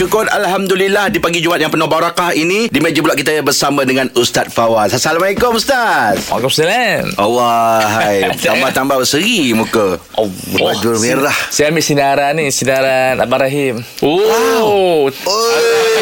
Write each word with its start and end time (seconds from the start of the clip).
Syukur 0.00 0.24
Alhamdulillah 0.32 1.12
di 1.12 1.20
pagi 1.20 1.44
Jumaat 1.44 1.60
yang 1.60 1.68
penuh 1.68 1.84
barakah 1.84 2.32
ini 2.32 2.72
di 2.72 2.80
meja 2.80 3.04
pula 3.04 3.12
kita 3.12 3.36
bersama 3.44 3.84
dengan 3.84 4.08
Ustaz 4.16 4.48
Fawaz. 4.48 4.96
Assalamualaikum 4.96 5.52
Ustaz. 5.52 6.24
Waalaikumsalam. 6.32 7.20
Allah 7.20 7.84
hai 8.00 8.32
tambah-tambah 8.40 8.96
berseri 8.96 9.52
muka. 9.52 10.00
Allah. 10.16 10.72
Baju 10.72 10.96
merah. 11.04 11.36
Saya 11.52 11.68
ambil 11.68 11.84
sinaran 11.84 12.32
ni, 12.32 12.48
sinaran 12.48 13.20
Abang 13.20 13.44
Rahim. 13.44 13.84
Oh. 14.00 15.12
Oi. 15.12 16.00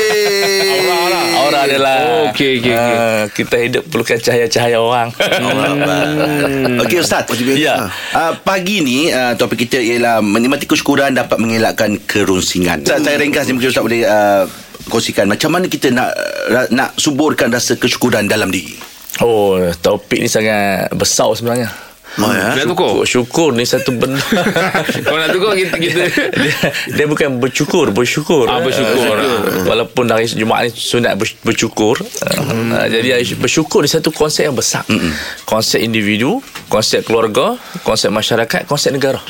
Aura 1.35 1.67
adalah 1.67 1.97
Oh, 1.99 2.31
okey, 2.31 2.63
okey, 2.63 2.71
okey. 2.71 2.75
ah, 2.79 3.23
Kita 3.31 3.57
hidup 3.59 3.83
perlukan 3.91 4.15
cahaya-cahaya 4.17 4.79
orang 4.79 5.11
Hmm. 5.19 6.83
Okey 6.83 7.03
Ustaz. 7.03 7.27
Ya. 7.57 7.91
Uh, 8.15 8.33
pagi 8.41 8.79
ni 8.79 9.11
uh, 9.11 9.35
topik 9.35 9.67
kita 9.67 9.79
ialah 9.79 10.23
menikmati 10.23 10.71
kesyukuran 10.71 11.15
dapat 11.15 11.39
mengelakkan 11.39 11.99
kerunsingan. 11.99 12.87
Ustaz, 12.87 13.03
saya 13.03 13.19
ringkas 13.19 13.47
ni 13.49 13.59
mungkin 13.59 13.71
Ustaz 13.71 13.88
boleh 13.89 14.05
uh, 14.05 14.45
kongsikan 14.87 15.25
macam 15.25 15.51
mana 15.51 15.67
kita 15.67 15.89
nak 15.89 16.13
uh, 16.49 16.69
nak 16.71 16.93
suburkan 16.95 17.49
rasa 17.49 17.75
kesyukuran 17.75 18.29
dalam 18.29 18.53
diri. 18.53 18.77
Oh 19.19 19.59
topik 19.75 20.21
ni 20.21 20.29
sangat 20.29 20.93
besar 20.95 21.33
sebenarnya 21.35 21.73
Oh 22.19 22.33
ya. 22.33 22.57
Nak 22.57 22.73
tukar? 22.73 23.05
Syukur 23.05 23.53
ni 23.53 23.63
satu 23.63 23.95
benda 23.95 24.19
Kalau 25.07 25.19
nak 25.21 25.31
tukar 25.31 25.55
kita, 25.55 25.77
kita 25.77 26.03
dia, 26.43 26.55
dia 26.89 27.05
bukan 27.05 27.37
bersyukur 27.37 27.93
Bersyukur 27.93 28.49
Ah, 28.49 28.59
bersyukur. 28.59 29.15
Ah, 29.15 29.69
Walaupun 29.69 30.09
hari 30.09 30.27
Jumaat 30.27 30.67
ni 30.67 30.71
Sunat 30.73 31.15
ber- 31.15 31.39
bersyukur 31.45 32.01
hmm. 32.01 32.75
uh, 32.75 32.87
Jadi 32.89 33.13
bersyukur 33.37 33.85
ni 33.85 33.91
satu 33.91 34.11
konsep 34.11 34.49
yang 34.49 34.57
besar 34.57 34.83
hmm. 34.89 35.13
Konsep 35.45 35.79
individu 35.79 36.41
Konsep 36.67 37.05
keluarga 37.05 37.55
Konsep 37.85 38.11
masyarakat 38.11 38.67
Konsep 38.67 38.91
negara 38.91 39.21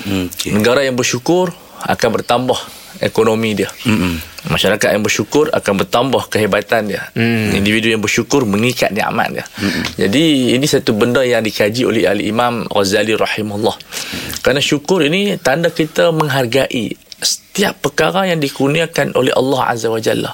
Hmm, 0.00 0.32
okay. 0.32 0.48
Negara 0.54 0.80
yang 0.80 0.96
bersyukur 0.96 1.52
Akan 1.84 2.08
bertambah 2.08 2.56
Ekonomi 2.98 3.54
dia. 3.54 3.70
Mm 3.86 4.18
Masyarakat 4.40 4.96
yang 4.96 5.04
bersyukur 5.04 5.52
Akan 5.52 5.76
bertambah 5.76 6.26
kehebatan 6.32 6.90
dia. 6.90 7.06
Mm. 7.14 7.60
Individu 7.60 7.92
yang 7.92 8.02
bersyukur 8.02 8.42
Mengikat 8.48 8.90
nikmat 8.90 9.30
dia. 9.30 9.44
Mm 9.62 9.82
Jadi 9.94 10.24
ini 10.58 10.66
satu 10.66 10.98
benda 10.98 11.22
yang 11.22 11.46
dikaji 11.46 11.86
oleh 11.86 12.10
Ali 12.10 12.26
Imam 12.26 12.66
Ghazali 12.66 13.14
rahimahullah 13.14 13.76
mm. 13.76 14.42
Kerana 14.42 14.58
syukur 14.58 15.06
ini 15.06 15.38
Tanda 15.38 15.70
kita 15.70 16.10
menghargai 16.10 16.90
Setiap 17.20 17.84
perkara 17.84 18.26
yang 18.26 18.40
dikurniakan 18.40 19.12
oleh 19.12 19.30
Allah 19.36 19.76
Azza 19.76 19.92
wa 19.92 20.00
Jalla. 20.00 20.32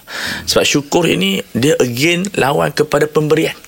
Sebab 0.49 0.65
syukur 0.65 1.05
ini 1.11 1.43
Dia 1.53 1.77
again 1.83 2.25
lawan 2.39 2.73
kepada 2.73 3.11
pemberian 3.11 3.59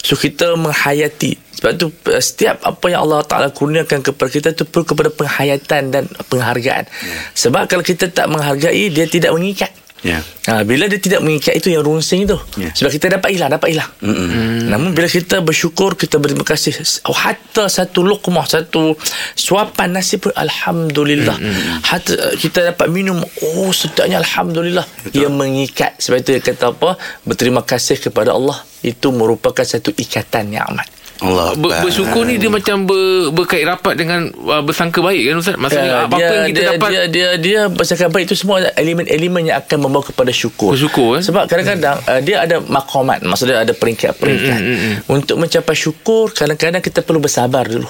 So 0.00 0.14
kita 0.14 0.54
menghayati. 0.54 1.38
Sebab 1.60 1.72
tu 1.76 1.92
eh, 2.08 2.22
setiap 2.22 2.62
apa 2.64 2.86
yang 2.88 3.04
Allah 3.04 3.20
Ta'ala 3.26 3.48
kurniakan 3.52 4.00
kepada 4.00 4.30
kita 4.32 4.48
tu 4.56 4.64
perlu 4.64 4.86
kepada 4.88 5.10
penghayatan 5.12 5.82
dan 5.92 6.04
penghargaan. 6.30 6.88
Sebab 7.36 7.68
kalau 7.68 7.84
kita 7.84 8.08
tak 8.08 8.30
menghargai 8.32 8.88
Dia 8.88 9.04
tidak 9.04 9.36
mengikat 9.36 9.70
Ya. 10.00 10.24
Ha, 10.48 10.64
bila 10.64 10.88
dia 10.88 10.96
tidak 10.96 11.20
mengikat 11.20 11.60
itu 11.60 11.68
yang 11.68 11.84
runsing 11.84 12.24
itu 12.24 12.40
Ya. 12.56 12.72
sebab 12.72 12.88
kita 12.88 13.06
dapat 13.20 13.36
hilang 13.36 13.52
dapat 13.52 13.76
hilang 13.76 13.90
hmm. 14.00 14.72
namun 14.72 14.96
bila 14.96 15.04
kita 15.04 15.44
bersyukur 15.44 15.92
kita 15.92 16.16
berterima 16.16 16.44
kasih 16.44 16.72
oh, 17.04 17.12
hatta 17.12 17.68
satu 17.68 18.00
luqmah 18.00 18.48
satu 18.48 18.96
suapan 19.36 20.00
nasi 20.00 20.16
pun 20.16 20.32
alhamdulillah 20.32 21.36
hmm. 21.36 21.84
hatta 21.84 22.32
kita 22.40 22.72
dapat 22.72 22.88
minum 22.88 23.20
oh 23.20 23.72
sedapnya 23.76 24.24
alhamdulillah 24.24 24.88
Betul. 25.04 25.20
ia 25.20 25.28
mengikat 25.28 26.00
sebab 26.00 26.24
itu 26.24 26.28
dia 26.32 26.42
kata 26.48 26.72
apa 26.72 26.96
berterima 27.28 27.60
kasih 27.60 28.00
kepada 28.00 28.32
Allah 28.32 28.56
itu 28.80 29.12
merupakan 29.12 29.64
satu 29.64 29.92
ikatan 29.92 30.56
nikmat 30.56 30.88
Allah. 31.20 31.52
ber, 31.56 31.70
bersyukur 31.84 32.24
ni 32.24 32.40
dia 32.40 32.48
macam 32.48 32.88
ber, 32.88 33.32
berkait 33.36 33.64
rapat 33.68 33.94
dengan 33.96 34.32
uh, 34.32 34.64
bersangka 34.64 35.04
baik 35.04 35.32
kan 35.32 35.36
Ustaz? 35.40 35.56
Maksudnya 35.60 35.88
Ya, 35.90 35.98
apa-apa 36.06 36.32
yang 36.32 36.48
kita 36.48 36.60
dia, 36.60 36.68
dapat 36.72 36.88
dia 36.90 37.02
dia 37.08 37.28
dia 37.36 37.60
bercakap 37.68 38.08
baik 38.14 38.24
itu 38.30 38.36
semua 38.38 38.62
elemen-elemen 38.76 39.42
yang 39.52 39.58
akan 39.60 39.78
membawa 39.84 40.04
kepada 40.06 40.32
syukur. 40.32 40.72
Bersyukur, 40.72 41.18
eh? 41.18 41.22
Sebab 41.24 41.44
kadang-kadang 41.50 41.96
uh, 42.04 42.20
dia 42.24 42.36
ada 42.44 42.56
maqamat, 42.62 43.26
maksudnya 43.26 43.60
ada 43.60 43.72
peringkat-peringkat. 43.76 44.60
Mm, 44.60 44.70
mm, 44.70 44.78
mm, 44.80 44.94
Untuk 45.12 45.36
mencapai 45.36 45.76
syukur 45.76 46.32
kadang-kadang 46.32 46.80
kita 46.80 47.04
perlu 47.04 47.20
bersabar 47.20 47.68
dulu. 47.68 47.88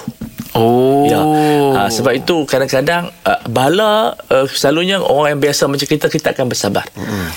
Oh. 0.54 1.06
Ya. 1.06 1.20
Uh, 1.22 1.88
sebab 1.90 2.12
itu 2.18 2.42
kadang-kadang 2.42 3.14
uh, 3.22 3.40
bala 3.46 4.18
uh, 4.30 4.46
selalunya 4.50 4.98
orang 4.98 5.38
yang 5.38 5.40
biasa 5.40 5.70
macam 5.70 5.86
kita 5.86 6.10
kita 6.10 6.34
akan 6.34 6.50
bersabar. 6.50 6.84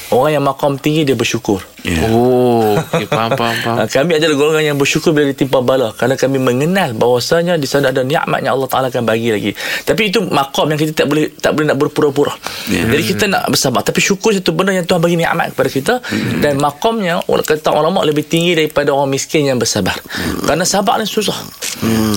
Orang 0.09 0.33
yang 0.33 0.41
maqam 0.41 0.81
tinggi 0.81 1.05
dia 1.05 1.13
bersyukur. 1.13 1.61
Ya. 1.83 2.07
Oh. 2.07 2.79
Okay, 2.79 3.03
faham, 3.11 3.35
faham, 3.35 3.55
faham. 3.59 3.77
Kami 3.91 4.15
adalah 4.15 4.35
golongan 4.39 4.63
yang 4.73 4.77
bersyukur 4.79 5.11
bila 5.11 5.27
ditimpa 5.27 5.59
bala 5.59 5.91
kerana 5.91 6.15
kami 6.15 6.39
mengenal 6.39 6.95
bahawasanya 6.95 7.59
di 7.59 7.67
sana 7.67 7.91
ada 7.91 8.07
nikmat 8.07 8.39
yang 8.39 8.55
Allah 8.55 8.69
Taala 8.71 8.87
akan 8.87 9.03
bagi 9.03 9.35
lagi. 9.35 9.51
Tapi 9.83 10.07
itu 10.07 10.23
makom 10.23 10.71
yang 10.71 10.79
kita 10.79 11.03
tak 11.03 11.07
boleh 11.11 11.35
tak 11.35 11.51
boleh 11.51 11.67
nak 11.67 11.77
berpura-pura. 11.83 12.31
Ya. 12.71 12.87
Jadi 12.87 13.03
kita 13.03 13.27
nak 13.27 13.51
bersabar 13.51 13.83
tapi 13.83 13.99
syukur 13.99 14.31
satu 14.31 14.55
benda 14.55 14.71
yang 14.71 14.87
Tuhan 14.87 15.03
bagi 15.03 15.19
nikmat 15.19 15.51
kepada 15.51 15.69
kita 15.69 15.93
dan 16.39 16.55
makomnya 16.55 17.19
orang 17.27 17.43
kata 17.43 17.75
ulama 17.75 17.99
lebih 18.07 18.31
tinggi 18.31 18.55
daripada 18.55 18.95
orang 18.95 19.11
miskin 19.11 19.43
yang 19.43 19.59
bersabar. 19.59 19.99
Kerana 20.39 20.63
sabar 20.63 21.03
ni 21.03 21.05
susah. 21.05 21.35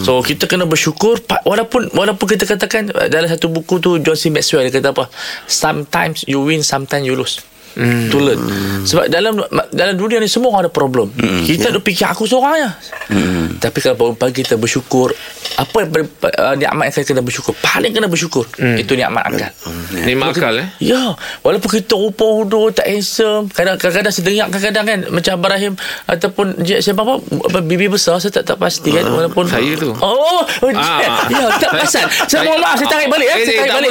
So 0.07 0.23
kita 0.23 0.47
kena 0.47 0.71
bersyukur 0.71 1.19
walaupun 1.43 1.91
walaupun 1.91 2.27
kita 2.39 2.47
katakan 2.47 2.95
uh, 2.95 3.11
dalam 3.11 3.27
satu 3.27 3.51
buku 3.51 3.83
tu 3.83 3.99
John 3.99 4.15
C. 4.15 4.31
Maxwell 4.31 4.71
dia 4.71 4.79
kata 4.79 4.95
apa? 4.95 5.11
Sometimes 5.51 6.23
you 6.31 6.39
win, 6.47 6.63
sometimes 6.63 7.03
you 7.03 7.19
lose. 7.19 7.43
Hmm. 7.77 8.09
To 8.09 8.19
learn. 8.19 8.41
Sebab 8.83 9.05
dalam 9.07 9.37
dalam 9.69 9.95
dunia 9.95 10.17
ni 10.17 10.27
semua 10.27 10.49
orang 10.49 10.65
ada 10.65 10.73
problem. 10.73 11.13
Hmm. 11.13 11.45
Kita 11.45 11.69
yeah. 11.69 11.75
duk 11.77 11.85
fikir 11.85 12.09
aku 12.09 12.25
seorang 12.25 12.57
je. 12.57 12.71
Hmm. 13.13 13.61
Tapi 13.61 13.79
kalau 13.79 13.97
bangun 13.97 14.17
pagi 14.17 14.41
kita 14.41 14.57
bersyukur, 14.57 15.13
apa 15.55 15.77
yang 15.79 15.91
ber- 15.93 16.09
uh, 16.35 16.57
nikmat 16.57 16.89
yang 16.89 16.95
kita 16.97 17.13
kena 17.13 17.21
bersyukur? 17.21 17.53
Paling 17.55 17.93
kena 17.93 18.09
bersyukur. 18.09 18.49
Hmm. 18.57 18.81
Itu 18.81 18.97
nikmat 18.97 19.29
akal. 19.29 19.53
Ni 19.93 20.17
makal 20.17 20.57
eh. 20.57 20.69
Ya, 20.81 21.13
walaupun 21.41 21.69
kita 21.71 21.95
rupa 21.95 22.25
hudur 22.25 22.73
tak 22.73 22.89
handsome, 22.89 23.53
kadang- 23.53 23.77
kadang-kadang 23.77 24.15
sedengak 24.15 24.49
kadang-kadang 24.49 24.85
kan 24.87 24.99
macam 25.13 25.33
Abang 25.37 25.53
Rahim 25.53 25.73
ataupun 26.09 26.47
siapa 26.65 27.05
apa 27.05 27.21
apa, 27.21 27.59
bibi 27.61 27.93
besar 27.93 28.17
saya 28.17 28.33
tak 28.33 28.49
tak 28.49 28.57
pasti 28.57 28.89
kan 28.89 29.05
walaupun 29.05 29.45
saya 29.47 29.77
tu. 29.77 29.93
Oh, 30.01 30.41
oh 30.41 30.71
Ah. 30.73 31.29
ya, 31.33 31.45
tak 31.57 31.77
perasan. 31.77 32.09
Saya 32.25 32.41
mohon 32.45 32.61
maaf 32.61 32.77
saya 32.77 32.89
tarik 32.89 33.09
balik. 33.09 33.29
Eh, 33.29 33.45
Saya 33.45 33.69
tarik 33.69 33.91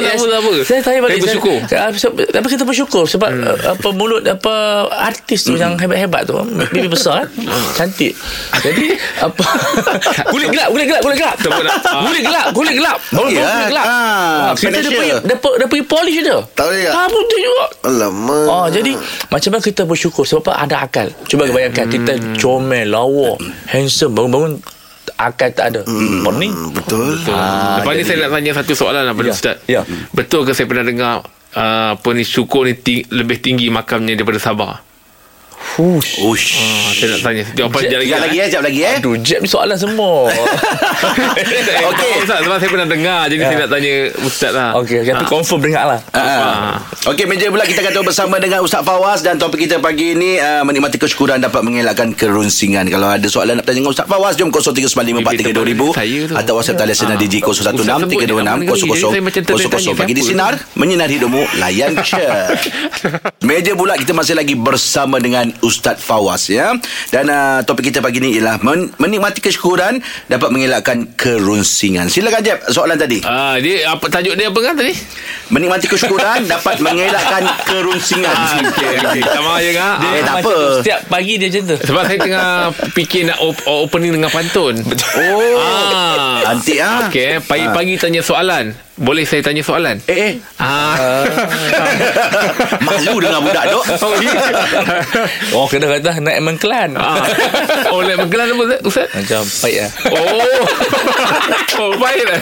Saya 0.66 0.80
tarik 0.82 1.00
balik. 1.02 1.16
Saya 1.16 1.24
bersyukur. 1.30 1.58
Tapi 2.26 2.46
kita 2.50 2.64
bersyukur 2.66 3.04
sebab 3.06 3.30
hmm. 3.30 3.75
Apa 3.76 3.88
mulut 3.90 4.22
apa 4.22 4.54
artis 4.90 5.40
tu 5.42 5.54
yang 5.54 5.74
hebat-hebat 5.74 6.24
tu 6.24 6.34
bibi 6.66 6.88
besar 6.88 7.22
kan. 7.22 7.28
Cantik. 7.74 8.16
Jadi 8.56 8.86
apa 9.18 9.44
kulit 10.32 10.48
gelap, 10.48 10.68
kulit 10.70 10.86
gelap, 10.86 11.02
kulit 11.02 11.16
gelap. 11.16 11.36
Kulit 12.06 12.22
gelap, 12.22 12.46
kulit 12.52 12.74
gelap. 12.74 12.98
Ya, 13.26 13.44
kulit 13.44 13.66
gelap. 13.68 13.86
ah, 13.86 14.48
kita 14.52 14.68
dah 14.72 14.82
finisher. 14.82 14.90
pergi 14.90 15.26
dah, 15.26 15.38
pe- 15.38 15.56
dah 15.56 15.66
pergi 15.66 15.84
polish 15.84 16.18
dia. 16.18 16.38
Tak 16.50 16.64
boleh 16.64 16.80
tak? 16.82 16.94
Ah, 16.94 17.06
putih 17.06 17.38
juga. 17.38 17.64
Alamak. 17.84 18.46
Oh, 18.46 18.66
jadi 18.68 18.92
macam 19.26 19.48
mana 19.50 19.62
kita 19.62 19.82
bersyukur 19.82 20.22
sebab 20.22 20.42
apa 20.42 20.52
ada 20.58 20.76
akal. 20.80 21.06
Cuba 21.24 21.44
bayangkan 21.46 21.86
kita 21.86 22.12
comel, 22.36 22.88
lawa, 22.88 23.36
handsome, 23.66 24.12
bangun-bangun 24.12 24.52
akal 25.16 25.48
tak 25.50 25.66
ada. 25.68 25.80
Morning. 26.20 26.52
Betul. 26.72 27.16
Ah, 27.26 27.80
Lepas 27.80 27.92
ni 27.92 27.96
jadi- 27.96 28.06
saya 28.06 28.16
nak 28.22 28.30
tanya 28.32 28.50
satu 28.54 28.72
soalan 28.74 29.02
lah 29.02 29.12
pada 29.12 29.26
Ya, 29.26 29.32
Ustaz. 29.32 29.56
ya. 29.66 29.80
Betul 30.10 30.40
ke 30.42 30.52
saya 30.52 30.66
pernah 30.66 30.84
dengar 30.84 31.14
uh, 31.56 31.96
apa 31.96 32.08
ni 32.14 32.22
syukur 32.22 32.68
ni 32.68 32.76
ting- 32.76 33.08
lebih 33.10 33.40
tinggi 33.42 33.66
makamnya 33.72 34.14
daripada 34.14 34.38
sabar? 34.38 34.85
Fush. 35.76 36.24
Ush. 36.24 36.56
Ah, 36.56 36.88
saya 36.96 37.08
nak 37.12 37.20
tanya. 37.20 37.44
Jawapan 37.52 37.80
Sekejap 37.84 38.00
sekejap 38.00 38.00
Sekejap 38.00 38.20
lagi 38.24 38.36
eh, 38.40 38.46
sekejap 38.48 38.62
lagi 38.64 38.80
eh. 38.80 38.96
Aduh, 38.96 39.14
jeb 39.20 39.38
ni 39.44 39.48
soalan 39.52 39.76
semua. 39.76 40.32
Okey. 41.92 42.12
Ustaz, 42.24 42.38
sebab 42.48 42.56
saya 42.56 42.70
pernah 42.72 42.88
dengar. 42.88 43.20
Jadi 43.28 43.42
saya 43.44 43.58
nak 43.60 43.70
tanya 43.76 43.92
Ustaz 44.24 44.50
lah. 44.56 44.70
Okey, 44.80 45.04
okay, 45.04 45.12
tapi 45.12 45.28
confirm 45.28 45.60
dengar 45.60 45.84
lah. 45.84 46.00
Ah. 46.16 46.80
Okey, 47.12 47.28
meja 47.28 47.52
pula 47.52 47.68
kita 47.68 47.84
akan 47.84 48.08
bersama 48.08 48.40
dengan 48.40 48.64
Ustaz 48.64 48.80
Fawaz 48.88 49.20
dan 49.20 49.36
topik 49.36 49.68
kita 49.68 49.76
pagi 49.76 50.16
ini 50.16 50.40
uh, 50.40 50.64
menikmati 50.64 50.96
kesyukuran 50.96 51.44
dapat 51.44 51.60
mengelakkan 51.60 52.16
kerunsingan. 52.16 52.88
Kalau 52.88 53.12
ada 53.12 53.28
soalan 53.28 53.60
nak 53.60 53.68
bertanya 53.68 53.84
dengan 53.84 53.92
Ustaz 53.92 54.08
Fawaz, 54.08 54.32
jom 54.40 54.48
0395432000 54.48 55.92
Saya 55.92 56.20
tu. 56.24 56.34
atau 56.40 56.52
WhatsApp 56.56 56.80
talian 56.80 56.96
sinar 56.96 57.14
Ah. 57.16 57.20
DJ 57.20 57.44
Ustaz 57.44 57.72
sebut 57.72 57.84
nama 57.84 58.00
negeri, 58.04 58.24
jadi 58.24 58.34
saya 59.04 59.20
macam 59.20 59.42
0163260000. 59.44 59.44
tertanya 59.44 59.92
Pagi 59.96 60.14
di 60.16 60.22
sinar 60.24 60.52
menyinar 60.72 61.08
hidupmu 61.12 61.42
layan 61.60 61.92
je. 62.00 62.24
meja 63.48 63.72
pula 63.76 63.96
kita 64.00 64.12
masih 64.16 64.32
lagi 64.36 64.56
bersama 64.56 65.20
dengan 65.20 65.48
Ustaz 65.66 65.98
Fawaz 65.98 66.46
ya. 66.46 66.78
Dan 67.10 67.26
uh, 67.26 67.58
topik 67.60 67.90
kita 67.90 67.98
pagi 67.98 68.18
ini 68.18 68.38
ialah 68.38 68.62
men- 68.62 68.94
menikmati 68.96 69.42
kesyukuran 69.42 69.98
dapat 70.26 70.48
mengelakkan 70.48 71.10
kerunsingan. 71.12 72.06
Silakan 72.06 72.40
Jeb 72.40 72.62
soalan 72.68 72.94
tadi. 72.94 73.18
Ah, 73.20 73.58
dia 73.58 73.90
apa 73.90 74.06
tajuk 74.06 74.32
dia 74.32 74.46
apa 74.46 74.60
kan 74.62 74.74
tadi? 74.74 74.94
Menikmati 75.48 75.86
kesyukuran 75.86 76.46
dapat 76.54 76.78
mengelakkan 76.78 77.42
kerunsingan. 77.66 78.30
Ah, 78.30 78.62
okey 78.62 78.88
okey. 78.96 79.22
Sama 79.22 79.52
je 79.58 79.70
kan? 79.74 79.94
Eh, 80.06 80.22
tak 80.22 80.34
apa. 80.40 80.54
Setiap 80.78 81.00
pagi 81.06 81.34
dia 81.34 81.48
macam 81.48 81.62
tu. 81.66 81.76
Sebab 81.82 82.02
saya 82.04 82.18
tengah 82.18 82.46
fikir 82.96 83.22
nak 83.26 83.38
op- 83.40 83.66
opening 83.66 84.14
dengan 84.14 84.30
pantun. 84.30 84.78
Oh. 85.18 85.58
Ah. 85.58 86.46
Cantik 86.46 86.78
ah. 86.78 87.10
Okey, 87.10 87.42
pagi-pagi 87.42 87.98
tanya 87.98 88.22
soalan. 88.22 88.85
Boleh 88.96 89.22
saya 89.22 89.44
tanya 89.44 89.60
soalan? 89.60 90.00
Eh, 90.04 90.16
eh. 90.16 90.34
Ah. 90.56 90.96
Malu 92.80 93.20
dengan 93.20 93.44
budak 93.44 93.64
dok. 93.68 93.84
Oh, 93.98 94.12
ya. 94.14 94.32
Oh 95.52 95.66
kena 95.66 95.90
kata 95.90 96.16
naik 96.18 96.40
mengkelan 96.40 96.96
ah. 96.96 97.20
Oh, 97.90 98.00
nak 98.00 98.16
menggelar 98.18 98.46
apa 98.46 98.62
Ustaz? 98.62 98.80
Ustaz? 98.82 99.08
Macam 99.12 99.42
baik 99.60 99.76
lah 99.78 99.90
Oh. 100.08 100.64
oh, 101.82 101.90
baik 101.96 102.24
lah. 102.24 102.38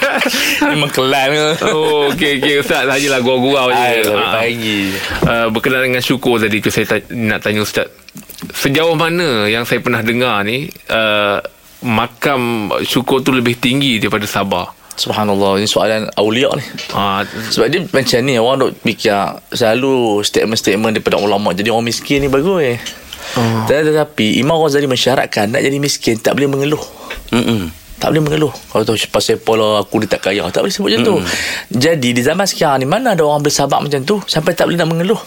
Ni 0.64 0.76
mengkelan 0.76 1.26
ke 1.28 1.46
Oh, 1.66 2.12
okey 2.12 2.38
okey 2.38 2.54
Ustaz 2.60 2.86
sajalah 2.86 3.18
gurau-gurau 3.18 3.68
je. 3.68 3.80
Ay, 3.80 3.98
Ah. 4.06 4.32
pagi 4.36 4.80
Uh, 5.24 5.48
berkenaan 5.48 5.88
dengan 5.88 6.00
syukur 6.00 6.36
tadi 6.36 6.60
tu 6.60 6.68
saya 6.68 6.84
ta- 6.86 7.08
nak 7.10 7.40
tanya 7.40 7.64
Ustaz. 7.64 7.88
Sejauh 8.52 8.94
mana 8.94 9.48
yang 9.48 9.64
saya 9.64 9.80
pernah 9.80 10.00
dengar 10.00 10.44
ni 10.44 10.64
uh, 10.86 11.40
makam 11.82 12.40
syukur 12.82 13.20
tu 13.20 13.32
lebih 13.32 13.56
tinggi 13.56 13.98
daripada 13.98 14.24
sabar. 14.24 14.70
Subhanallah 14.94 15.58
Ini 15.58 15.67
soalan 15.67 16.06
awliya 16.14 16.55
ni. 16.55 16.64
Ah, 16.94 17.26
Sebab 17.26 17.67
dia 17.67 17.82
macam 17.82 18.19
ni 18.23 18.35
Orang 18.38 18.56
duk 18.62 18.70
fikir 18.81 19.43
Selalu 19.50 20.23
statement-statement 20.23 20.99
Daripada 20.99 21.19
ulama. 21.19 21.50
Jadi 21.50 21.69
orang 21.70 21.87
miskin 21.87 22.23
ni 22.23 22.31
bagus 22.31 22.61
eh. 22.62 22.79
Oh. 23.35 23.67
Tetapi 23.67 24.38
Imam 24.38 24.61
Ghazali 24.62 24.87
mensyaratkan 24.87 25.50
Nak 25.50 25.62
jadi 25.64 25.76
miskin 25.82 26.20
Tak 26.23 26.38
boleh 26.38 26.46
mengeluh. 26.46 26.82
Mm-mm. 27.35 27.73
tak 27.99 28.12
boleh 28.12 28.23
mengeluh. 28.23 28.52
Kalau 28.70 28.85
tahu 28.85 29.00
pasal 29.08 29.41
pola 29.41 29.81
aku 29.82 29.99
ni 29.99 30.06
tak 30.06 30.29
kaya 30.29 30.46
Tak 30.52 30.62
boleh 30.62 30.75
sebut 30.75 30.93
macam 30.93 31.02
tu. 31.02 31.17
Jadi 31.73 32.14
di 32.14 32.23
zaman 32.23 32.47
sekarang 32.47 32.85
ni 32.85 32.87
Mana 32.87 33.19
ada 33.19 33.26
orang 33.26 33.43
bersabar 33.43 33.82
macam 33.82 34.05
tu 34.06 34.23
Sampai 34.31 34.55
tak 34.55 34.70
boleh 34.70 34.79
nak 34.79 34.88
mengeluh? 34.93 35.19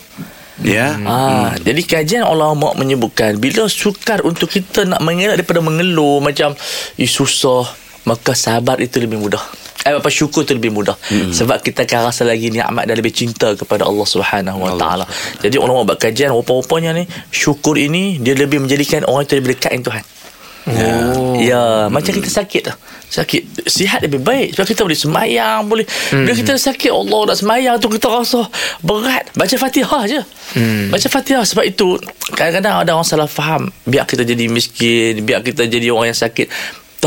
Ya. 0.65 0.97
Ha, 0.97 1.53
jadi 1.61 1.85
kajian 1.85 2.25
ulama 2.25 2.73
menyebutkan 2.73 3.37
bila 3.37 3.69
sukar 3.69 4.25
untuk 4.25 4.49
kita 4.49 4.89
nak 4.89 5.05
mengelak 5.05 5.37
daripada 5.37 5.61
mengeluh 5.61 6.17
macam 6.17 6.57
eh, 6.97 7.05
susah 7.05 7.69
maka 8.07 8.31
sabar 8.31 8.79
itu 8.79 9.03
lebih 9.03 9.19
mudah. 9.19 9.43
Eh, 9.83 9.95
apa 9.95 10.07
syukur 10.11 10.43
itu 10.47 10.55
lebih 10.55 10.71
mudah. 10.71 10.95
Hmm. 11.11 11.31
Sebab 11.31 11.63
kita 11.63 11.83
akan 11.87 12.11
rasa 12.11 12.23
lagi 12.27 12.51
nikmat 12.51 12.87
dan 12.87 12.95
lebih 12.95 13.11
cinta 13.11 13.55
kepada 13.55 13.87
Allah 13.87 14.07
Subhanahu 14.07 14.59
Wa 14.63 14.73
Taala. 14.79 15.05
Jadi 15.43 15.55
ulama 15.59 15.83
buat 15.83 15.99
kajian 15.99 16.31
rupa-rupanya 16.31 16.91
ni 16.95 17.07
syukur 17.31 17.75
ini 17.79 18.19
dia 18.19 18.35
lebih 18.35 18.63
menjadikan 18.63 19.03
orang 19.07 19.27
itu 19.27 19.39
lebih 19.39 19.55
dekat 19.55 19.75
dengan 19.75 19.85
Tuhan. 19.91 20.05
Oh. 20.67 21.39
Ya, 21.39 21.87
macam 21.87 22.11
kita 22.11 22.27
sakit 22.27 22.61
tu. 22.67 22.73
Sakit 23.07 23.71
sihat 23.71 24.03
lebih 24.03 24.19
baik 24.19 24.51
sebab 24.51 24.67
kita 24.67 24.83
boleh 24.83 24.99
semayang, 24.99 25.63
boleh. 25.63 25.87
Hmm. 26.11 26.27
Bila 26.27 26.35
kita 26.35 26.59
sakit 26.59 26.91
Allah 26.91 27.19
nak 27.31 27.37
semayang 27.39 27.75
tu 27.79 27.87
kita 27.87 28.11
rasa 28.11 28.43
berat. 28.83 29.31
Baca 29.31 29.55
Fatihah 29.55 30.03
je. 30.11 30.19
Hmm. 30.59 30.91
Baca 30.91 31.07
Fatihah 31.07 31.47
sebab 31.47 31.63
itu 31.63 31.95
kadang-kadang 32.35 32.83
ada 32.83 32.91
orang 32.91 33.07
salah 33.07 33.31
faham. 33.31 33.71
Biar 33.87 34.03
kita 34.03 34.27
jadi 34.27 34.51
miskin, 34.51 35.23
biar 35.23 35.39
kita 35.39 35.63
jadi 35.71 35.87
orang 35.87 36.11
yang 36.11 36.19
sakit. 36.19 36.51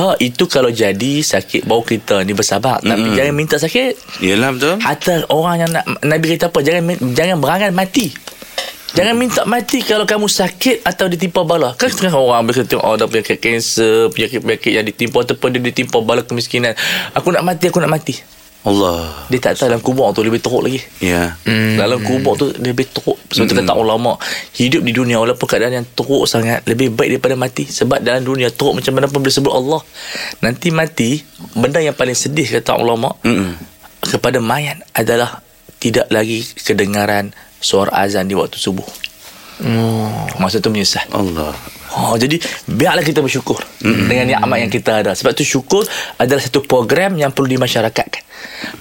Tak, 0.01 0.17
itu 0.25 0.49
kalau 0.49 0.73
jadi 0.73 1.21
sakit 1.21 1.69
bau 1.69 1.85
kita 1.85 2.25
ni 2.25 2.33
bersabar. 2.33 2.81
Tapi 2.81 3.13
jangan 3.13 3.37
minta 3.37 3.61
sakit. 3.61 4.25
Yelah 4.25 4.57
betul. 4.57 4.81
Hatta 4.81 5.29
orang 5.29 5.61
yang 5.61 5.71
nak 5.77 5.85
Nabi 6.01 6.41
kata 6.41 6.49
apa 6.49 6.65
jangan 6.65 6.97
jangan 7.13 7.37
berangan 7.37 7.77
mati. 7.77 8.09
Jangan 8.97 9.13
minta 9.13 9.45
mati 9.45 9.85
kalau 9.85 10.09
kamu 10.09 10.25
sakit 10.25 10.89
atau 10.89 11.05
ditimpa 11.05 11.45
bala. 11.45 11.77
Kan 11.77 11.93
setengah 11.93 12.17
orang 12.17 12.49
biasa 12.49 12.65
tengok 12.65 12.81
oh, 12.81 12.97
ada 12.97 13.05
penyakit 13.13 13.39
kanser, 13.45 14.09
penyakit-penyakit 14.11 14.73
yang 14.73 14.89
ditimpa 14.89 15.21
ataupun 15.21 15.53
dia 15.53 15.61
ditimpa 15.61 16.01
bala 16.01 16.25
kemiskinan. 16.25 16.73
Aku 17.13 17.29
nak 17.29 17.45
mati, 17.45 17.69
aku 17.69 17.79
nak 17.85 17.93
mati. 17.93 18.40
Allah. 18.61 19.25
Dia 19.33 19.41
tak 19.41 19.57
tahu 19.57 19.73
dalam 19.73 19.81
kubur 19.81 20.13
tu 20.13 20.21
lebih 20.21 20.45
teruk 20.45 20.69
lagi. 20.69 20.81
Ya. 21.01 21.33
Hmm. 21.49 21.81
Dalam 21.81 22.05
kubur 22.05 22.37
tu 22.37 22.53
lebih 22.61 22.93
teruk. 22.93 23.17
Sebab 23.33 23.49
tu 23.49 23.57
kata 23.57 23.73
ulama, 23.73 24.21
hidup 24.53 24.85
di 24.85 24.93
dunia 24.93 25.17
walaupun 25.17 25.49
keadaan 25.49 25.81
yang 25.81 25.89
teruk 25.97 26.29
sangat, 26.29 26.61
lebih 26.69 26.93
baik 26.93 27.17
daripada 27.17 27.41
mati. 27.41 27.65
Sebab 27.65 28.05
dalam 28.05 28.21
dunia 28.21 28.53
teruk 28.53 28.77
macam 28.77 28.93
mana 28.93 29.09
pun 29.09 29.25
boleh 29.25 29.33
sebut 29.33 29.55
Allah. 29.57 29.81
Nanti 30.45 30.69
mati, 30.69 31.25
benda 31.57 31.81
yang 31.81 31.97
paling 31.97 32.17
sedih 32.17 32.45
kata 32.61 32.77
ulama, 32.77 33.17
Mm-mm. 33.25 33.57
kepada 34.05 34.45
mayat 34.45 34.85
adalah 34.93 35.41
tidak 35.81 36.13
lagi 36.13 36.45
kedengaran 36.61 37.33
suara 37.57 38.05
azan 38.05 38.29
di 38.29 38.37
waktu 38.37 38.61
subuh. 38.61 38.85
Oh. 39.65 40.27
Masa 40.41 40.59
tu 40.59 40.73
menyesal. 40.73 41.05
Allah. 41.13 41.53
Oh, 41.91 42.15
jadi 42.15 42.39
biarlah 42.71 43.03
kita 43.03 43.19
bersyukur 43.19 43.59
mm-hmm. 43.59 44.07
dengan 44.07 44.25
nikmat 44.31 44.59
yang 44.63 44.71
kita 44.71 45.03
ada. 45.03 45.11
Sebab 45.11 45.35
tu 45.35 45.43
syukur 45.43 45.83
adalah 46.23 46.39
satu 46.39 46.63
program 46.63 47.19
yang 47.19 47.35
perlu 47.35 47.51
dimasyarakatkan. 47.51 48.23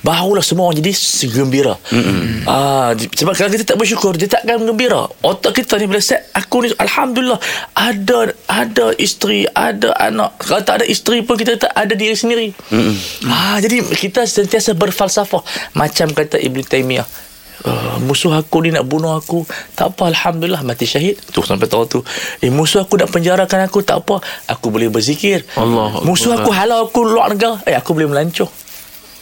Barulah 0.06 0.46
semua 0.46 0.70
orang 0.70 0.78
jadi 0.78 0.94
gembira. 1.34 1.74
Mm-hmm. 1.90 2.46
Ah, 2.46 2.94
sebab 2.94 3.34
kalau 3.34 3.50
kita 3.50 3.66
tak 3.66 3.78
bersyukur, 3.82 4.14
dia 4.14 4.30
tak 4.30 4.46
akan 4.46 4.70
gembira. 4.70 5.10
Otak 5.26 5.58
kita 5.58 5.82
ni 5.82 5.90
bila 5.90 5.98
set, 5.98 6.30
aku 6.38 6.64
ni 6.64 6.70
alhamdulillah 6.78 7.42
ada 7.74 8.30
ada 8.46 8.94
isteri, 9.02 9.50
ada 9.50 9.90
anak. 9.98 10.38
Kalau 10.46 10.62
tak 10.62 10.80
ada 10.80 10.86
isteri 10.86 11.26
pun 11.26 11.34
kita 11.34 11.58
tak 11.58 11.74
ada 11.74 11.98
diri 11.98 12.14
sendiri. 12.14 12.54
Mm-hmm. 12.70 12.96
Ah, 13.26 13.58
jadi 13.58 13.90
kita 13.90 14.30
sentiasa 14.30 14.78
berfalsafah 14.78 15.42
macam 15.74 16.14
kata 16.14 16.38
Ibn 16.38 16.62
Taymiyah. 16.62 17.29
Uh, 17.60 18.00
musuh 18.08 18.32
aku 18.32 18.64
ni 18.64 18.72
nak 18.72 18.88
bunuh 18.88 19.20
aku 19.20 19.44
tak 19.76 19.92
apa 19.92 20.08
Alhamdulillah 20.08 20.64
mati 20.64 20.88
syahid 20.88 21.20
tu 21.36 21.44
sampai 21.44 21.68
tahu 21.68 21.84
tu 21.92 22.00
eh 22.40 22.48
musuh 22.48 22.88
aku 22.88 22.96
nak 22.96 23.12
penjarakan 23.12 23.68
aku 23.68 23.84
tak 23.84 24.00
apa 24.00 24.24
aku 24.48 24.72
boleh 24.72 24.88
berzikir 24.88 25.44
Allah 25.60 26.00
musuh 26.08 26.40
aku 26.40 26.56
halau 26.56 26.88
aku 26.88 27.04
luar 27.04 27.36
negara 27.36 27.60
eh 27.68 27.76
aku 27.76 27.92
boleh 27.92 28.08
melancur 28.08 28.48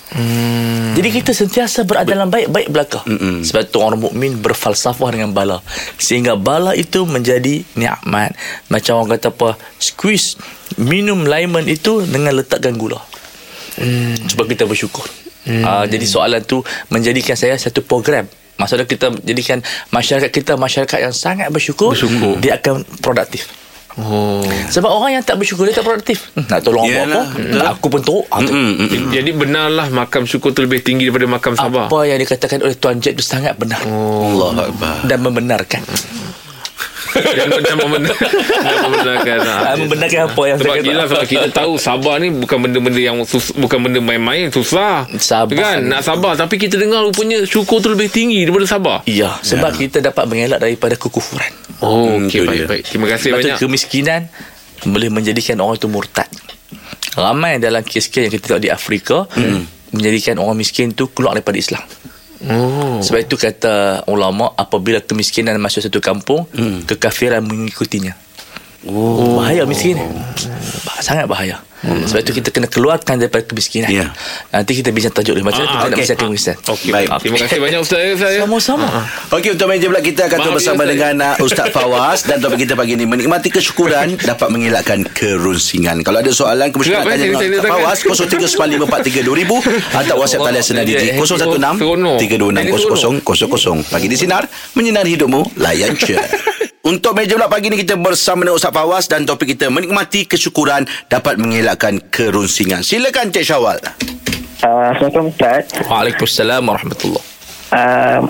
Hmm. 0.07 0.95
Jadi 0.95 1.09
kita 1.19 1.35
sentiasa 1.35 1.83
berada 1.83 2.07
dalam 2.07 2.31
baik-baik 2.31 2.71
belaka. 2.71 3.03
Mm-mm. 3.03 3.43
Sebab 3.43 3.67
tu 3.67 3.83
orang 3.83 3.99
mukmin 3.99 4.39
berfalsafah 4.39 5.11
dengan 5.11 5.35
bala. 5.35 5.59
Sehingga 5.99 6.39
bala 6.39 6.71
itu 6.79 7.03
menjadi 7.03 7.67
nikmat. 7.75 8.31
Macam 8.71 9.03
orang 9.03 9.19
kata 9.19 9.35
apa? 9.35 9.59
Squeeze 9.83 10.39
minum 10.79 11.27
lemon 11.27 11.67
itu 11.67 12.07
dengan 12.07 12.39
letakkan 12.39 12.79
gula. 12.79 13.03
Mm. 13.75 14.31
Sebab 14.31 14.47
kita 14.47 14.63
bersyukur. 14.63 15.26
Mm. 15.47 15.63
Uh, 15.63 15.85
jadi 15.85 16.05
soalan 16.05 16.41
tu 16.41 16.59
menjadikan 16.87 17.33
saya 17.33 17.55
satu 17.55 17.81
program. 17.81 18.27
Maksudnya 18.55 18.83
kita 18.83 19.13
jadikan 19.21 19.61
masyarakat 19.89 20.27
kita 20.27 20.53
masyarakat 20.55 20.97
yang 20.99 21.13
sangat 21.13 21.47
bersyukur, 21.47 21.93
Bersyukur. 21.93 22.35
dia 22.37 22.55
akan 22.55 22.81
produktif. 22.99 23.47
Oh. 23.95 24.45
Sebab 24.67 24.91
orang 24.91 25.11
yang 25.11 25.23
tak 25.23 25.37
bersyukur 25.37 25.65
dia 25.65 25.73
tak 25.73 25.81
produktif. 25.81 26.29
Hmm, 26.31 26.45
Nak 26.45 26.59
tolong 26.61 26.85
Yalah, 26.85 27.25
apa-apa, 27.27 27.37
betul. 27.39 27.61
aku 27.65 27.85
pun 27.87 28.01
teruk. 28.03 28.25
Ah, 28.27 28.39
Mm-mm. 28.39 29.09
Jadi 29.09 29.29
benarlah 29.31 29.89
makam 29.89 30.21
syukur 30.23 30.51
tu 30.51 30.61
lebih 30.61 30.81
tinggi 30.81 31.05
daripada 31.05 31.25
makam 31.27 31.53
sabar. 31.53 31.85
apa 31.85 32.05
yang 32.05 32.17
dikatakan 32.17 32.61
oleh 32.61 32.75
Tuan 32.75 32.97
Jet 32.97 33.13
itu 33.13 33.21
sangat 33.21 33.57
benar 33.57 33.81
Allah 33.81 34.69
Akbar. 34.69 35.01
dan 35.03 35.17
membenarkan. 35.19 35.81
Dan, 37.07 37.49
dan, 37.57 37.75
membenar, 37.75 38.13
dan 38.59 38.75
membenarkan. 38.83 39.37
Ah, 39.41 39.73
membenarkan 39.73 40.21
apa 40.27 40.41
yang 40.43 40.57
Sebab 40.57 40.69
saya 40.69 40.81
kata. 40.83 41.05
sebab 41.07 41.23
kita 41.25 41.47
tahu 41.51 41.71
sabar 41.75 42.15
ni 42.17 42.29
bukan 42.29 42.57
benda-benda 42.59 43.01
yang 43.01 43.17
sus, 43.23 43.49
bukan 43.51 43.79
benda 43.79 43.97
main-main 43.99 44.47
susah. 44.47 45.09
Sabar. 45.17 45.55
Kan 45.55 45.87
nak 45.87 46.01
sabar 46.01 46.33
tapi 46.33 46.55
kita 46.55 46.75
dengar 46.75 47.01
rupanya 47.01 47.41
syukur 47.43 47.79
tu 47.79 47.89
lebih 47.89 48.07
tinggi 48.07 48.43
daripada 48.43 48.67
sabar. 48.67 48.97
Ya, 49.03 49.33
sebab 49.39 49.73
kita 49.73 49.97
dapat 49.99 50.27
mengelak 50.27 50.59
daripada 50.59 50.93
kekufuran. 50.93 51.49
Oh, 51.79 52.13
Hmm, 52.13 52.25
okey 52.25 52.37
tu 52.37 52.45
baik 52.45 52.53
dia. 52.55 52.67
baik. 52.67 52.83
Terima 52.87 53.07
kasih 53.07 53.27
Sebab 53.27 53.39
tu 53.39 53.47
banyak. 53.47 53.59
kemiskinan 53.59 54.21
boleh 54.83 55.09
menjadikan 55.09 55.57
orang 55.57 55.75
itu 55.75 55.87
murtad. 55.87 56.29
Ramai 57.11 57.57
dalam 57.57 57.81
kes-kes 57.81 58.21
yang 58.21 58.31
kita 58.31 58.43
tengok 58.47 58.61
di 58.61 58.69
Afrika 58.69 59.25
hmm. 59.27 59.91
menjadikan 59.91 60.37
orang 60.37 60.53
miskin 60.55 60.91
tu 60.91 61.07
keluar 61.07 61.33
daripada 61.33 61.57
Islam. 61.57 61.81
Oh. 62.45 63.01
Sebab 63.01 63.19
itu 63.25 63.35
kata 63.35 64.05
ulama 64.05 64.53
apabila 64.53 65.01
kemiskinan 65.01 65.57
masuk 65.57 65.81
satu 65.81 65.97
kampung, 65.97 66.45
hmm. 66.53 66.85
kekafiran 66.85 67.41
mengikutinya. 67.41 68.13
Oh. 68.85 69.41
Bahaya 69.41 69.65
miskin. 69.65 69.97
Sangat 71.01 71.25
bahaya. 71.25 71.66
Hmm. 71.77 72.03
Sebab 72.03 72.19
itu 72.19 72.31
kita 72.35 72.49
kena 72.49 72.65
keluarkan 72.65 73.15
daripada 73.17 73.43
kemiskinan. 73.43 73.87
Ya. 73.87 74.09
Nanti 74.49 74.73
kita 74.73 74.89
bincang 74.89 75.11
tajuk 75.11 75.31
lebih 75.31 75.45
macam 75.45 75.59
Ah, 75.59 75.63
kita 75.63 75.77
nak 75.77 75.87
okey. 75.87 75.99
bincang 75.99 76.19
kemiskinan. 76.19 76.57
Okey. 76.67 76.89
Baik. 76.89 77.07
Baik. 77.07 77.19
Terima 77.21 77.37
kasih 77.39 77.59
banyak 77.59 77.79
Ustaz 77.79 77.99
ya, 77.99 78.13
saya. 78.17 78.37
Sama-sama. 78.41 78.87
Okey 79.29 79.49
untuk 79.51 79.65
meja 79.67 79.85
pula 79.85 79.99
kita 79.99 80.21
akan 80.25 80.35
Maaf 80.35 80.43
ya, 80.43 80.51
bersama 80.55 80.79
Ustaz. 80.79 80.89
dengan 80.89 81.13
uh, 81.19 81.35
Ustaz 81.39 81.67
Fawaz 81.69 82.19
dan 82.23 82.37
topik 82.39 82.57
kita 82.59 82.73
pagi 82.73 82.93
ini 82.93 83.05
menikmati 83.05 83.47
kesyukuran 83.47 84.17
dapat 84.27 84.47
mengelakkan 84.49 85.03
kerunsingan. 85.07 86.01
Kalau 86.01 86.17
ada 86.17 86.29
soalan 86.29 86.67
Siap, 86.67 86.81
eh, 86.81 87.03
tanya 87.03 87.19
dengan 87.19 87.37
saya- 87.37 87.47
Ustaz 87.47 87.61
saya 87.61 87.69
Fawaz 87.69 87.97
0395432000 88.01 89.61
atau 89.93 90.15
WhatsApp 90.17 90.43
talian 90.43 90.63
senar 90.65 90.83
di 90.83 90.93
0163260000. 91.13 93.85
Pagi 93.87 94.07
di 94.07 94.15
sinar 94.15 94.47
menyinari 94.73 95.09
hidupmu 95.13 95.41
layan 95.57 95.95
je. 95.95 96.17
Untuk 96.87 97.19
meja 97.19 97.35
pula 97.35 97.51
pagi 97.51 97.67
ni 97.67 97.75
kita 97.75 97.99
bersama 97.99 98.47
dengan 98.47 98.55
Ustaz 98.55 98.71
Fawaz 98.71 99.11
dan 99.11 99.27
topik 99.27 99.59
kita 99.59 99.67
menikmati 99.67 100.23
kesyukuran 100.23 100.87
dapat 101.11 101.35
mengelakkan 101.35 101.99
kerunsingan. 101.99 102.79
Silakan 102.79 103.27
Cik 103.27 103.43
Syawal. 103.43 103.75
Uh, 104.63 104.95
Assalamualaikum 104.95 105.35
Ustaz. 105.35 105.67
Waalaikumsalam 105.83 106.63
warahmatullahi 106.63 107.35
Uh, 107.67 108.23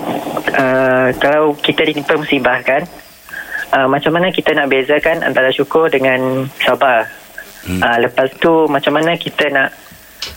uh, 0.58 1.14
kalau 1.22 1.54
kita 1.54 1.86
ditimpa 1.86 2.18
musibah 2.18 2.58
kan, 2.66 2.82
uh, 3.70 3.86
macam 3.86 4.10
mana 4.10 4.34
kita 4.34 4.50
nak 4.50 4.66
bezakan 4.66 5.22
antara 5.22 5.54
syukur 5.54 5.86
dengan 5.86 6.50
sabar? 6.58 7.06
Hmm. 7.62 7.78
Uh, 7.78 8.02
lepas 8.02 8.34
tu 8.42 8.66
macam 8.66 8.98
mana 8.98 9.14
kita 9.14 9.46
nak 9.54 9.70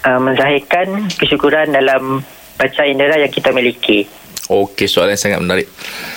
uh, 0.06 0.22
menzahirkan 0.22 1.10
kesyukuran 1.18 1.74
dalam 1.74 2.22
baca 2.62 2.86
indera 2.86 3.18
yang 3.18 3.34
kita 3.34 3.50
miliki? 3.50 4.06
Okey, 4.52 4.92
soalan 4.92 5.16
yang 5.16 5.22
sangat 5.24 5.40
menarik. 5.40 5.68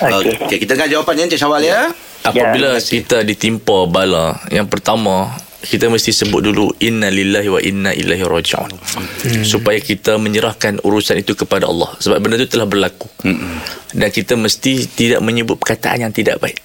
Okey. 0.03 0.35
Okey, 0.43 0.57
kita 0.67 0.75
dengar 0.75 0.91
jawapannya 0.91 1.31
Cik 1.31 1.39
Syawal 1.39 1.63
ya. 1.63 1.87
Apabila 2.25 2.75
Ya, 2.75 2.81
kita 2.81 3.21
ditimpa 3.21 3.85
bala, 3.87 4.35
yang 4.51 4.65
pertama 4.65 5.31
kita 5.65 5.89
mesti 5.89 6.13
sebut 6.13 6.45
dulu 6.45 6.69
inna 6.77 7.09
lillahi 7.09 7.49
wa 7.49 7.59
inna 7.59 7.91
ilaihi 7.91 8.21
raji'un 8.21 8.69
hmm. 8.69 9.43
supaya 9.43 9.81
kita 9.81 10.21
menyerahkan 10.21 10.79
urusan 10.85 11.19
itu 11.19 11.33
kepada 11.33 11.65
Allah 11.65 11.89
sebab 11.97 12.21
benda 12.21 12.37
itu 12.37 12.53
telah 12.53 12.69
berlaku 12.69 13.09
hmm. 13.25 13.57
dan 13.97 14.09
kita 14.13 14.37
mesti 14.37 14.85
tidak 14.85 15.19
menyebut 15.25 15.57
perkataan 15.57 16.05
yang 16.05 16.13
tidak 16.13 16.37
baik 16.37 16.61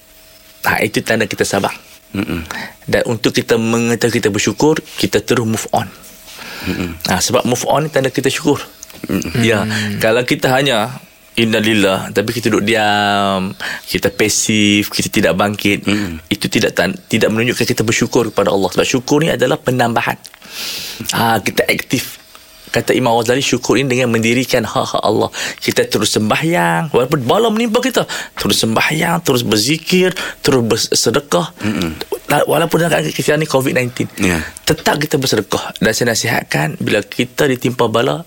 ha, 0.69 0.77
itu 0.85 1.01
tanda 1.01 1.25
kita 1.25 1.41
sabar 1.43 1.73
hmm. 2.13 2.45
dan 2.85 3.01
untuk 3.09 3.33
kita 3.33 3.57
mengetahui 3.57 4.21
kita 4.21 4.29
bersyukur 4.29 4.77
kita 5.01 5.25
terus 5.25 5.49
move 5.49 5.67
on 5.73 5.89
hmm. 6.69 7.01
ha, 7.09 7.17
sebab 7.17 7.41
move 7.49 7.65
on 7.65 7.89
ni 7.89 7.89
tanda 7.89 8.13
kita 8.13 8.29
syukur 8.29 8.61
hmm. 9.09 9.41
ya 9.41 9.65
kalau 9.97 10.21
kita 10.21 10.53
hanya 10.53 10.93
Innalillah 11.39 12.11
Tapi 12.11 12.29
kita 12.35 12.51
duduk 12.51 12.67
diam 12.67 13.55
Kita 13.87 14.11
pasif 14.11 14.91
Kita 14.91 15.07
tidak 15.07 15.33
bangkit 15.39 15.87
mm. 15.87 16.27
Itu 16.27 16.51
tidak 16.51 16.75
tidak 17.07 17.29
menunjukkan 17.31 17.63
kita 17.63 17.87
bersyukur 17.87 18.35
kepada 18.35 18.51
Allah 18.51 18.67
Sebab 18.75 18.87
syukur 18.87 19.23
ni 19.23 19.31
adalah 19.31 19.55
penambahan 19.55 20.19
ha, 21.15 21.39
Kita 21.39 21.63
aktif 21.71 22.21
Kata 22.71 22.95
Imam 22.95 23.19
Ghazali 23.19 23.43
syukur 23.43 23.75
ini 23.75 23.99
dengan 23.99 24.15
mendirikan 24.15 24.63
hak-hak 24.63 25.03
Allah. 25.03 25.27
Kita 25.59 25.83
terus 25.91 26.15
sembahyang. 26.15 26.95
Walaupun 26.95 27.19
bala 27.27 27.51
menimpa 27.51 27.83
kita. 27.83 28.07
Terus 28.39 28.63
sembahyang, 28.63 29.19
terus 29.27 29.43
berzikir, 29.43 30.15
terus 30.39 30.63
bersedekah. 30.63 31.51
Mm-mm. 31.67 31.91
Walaupun 32.47 32.79
dalam 32.79 33.03
keadaan 33.11 33.43
ni 33.43 33.47
COVID-19. 33.51 34.23
Yeah. 34.23 34.39
Tetap 34.63 35.03
kita 35.03 35.19
bersedekah. 35.19 35.83
Dan 35.83 35.91
saya 35.91 36.15
nasihatkan 36.15 36.79
bila 36.79 37.03
kita 37.03 37.43
ditimpa 37.51 37.91
bala, 37.91 38.23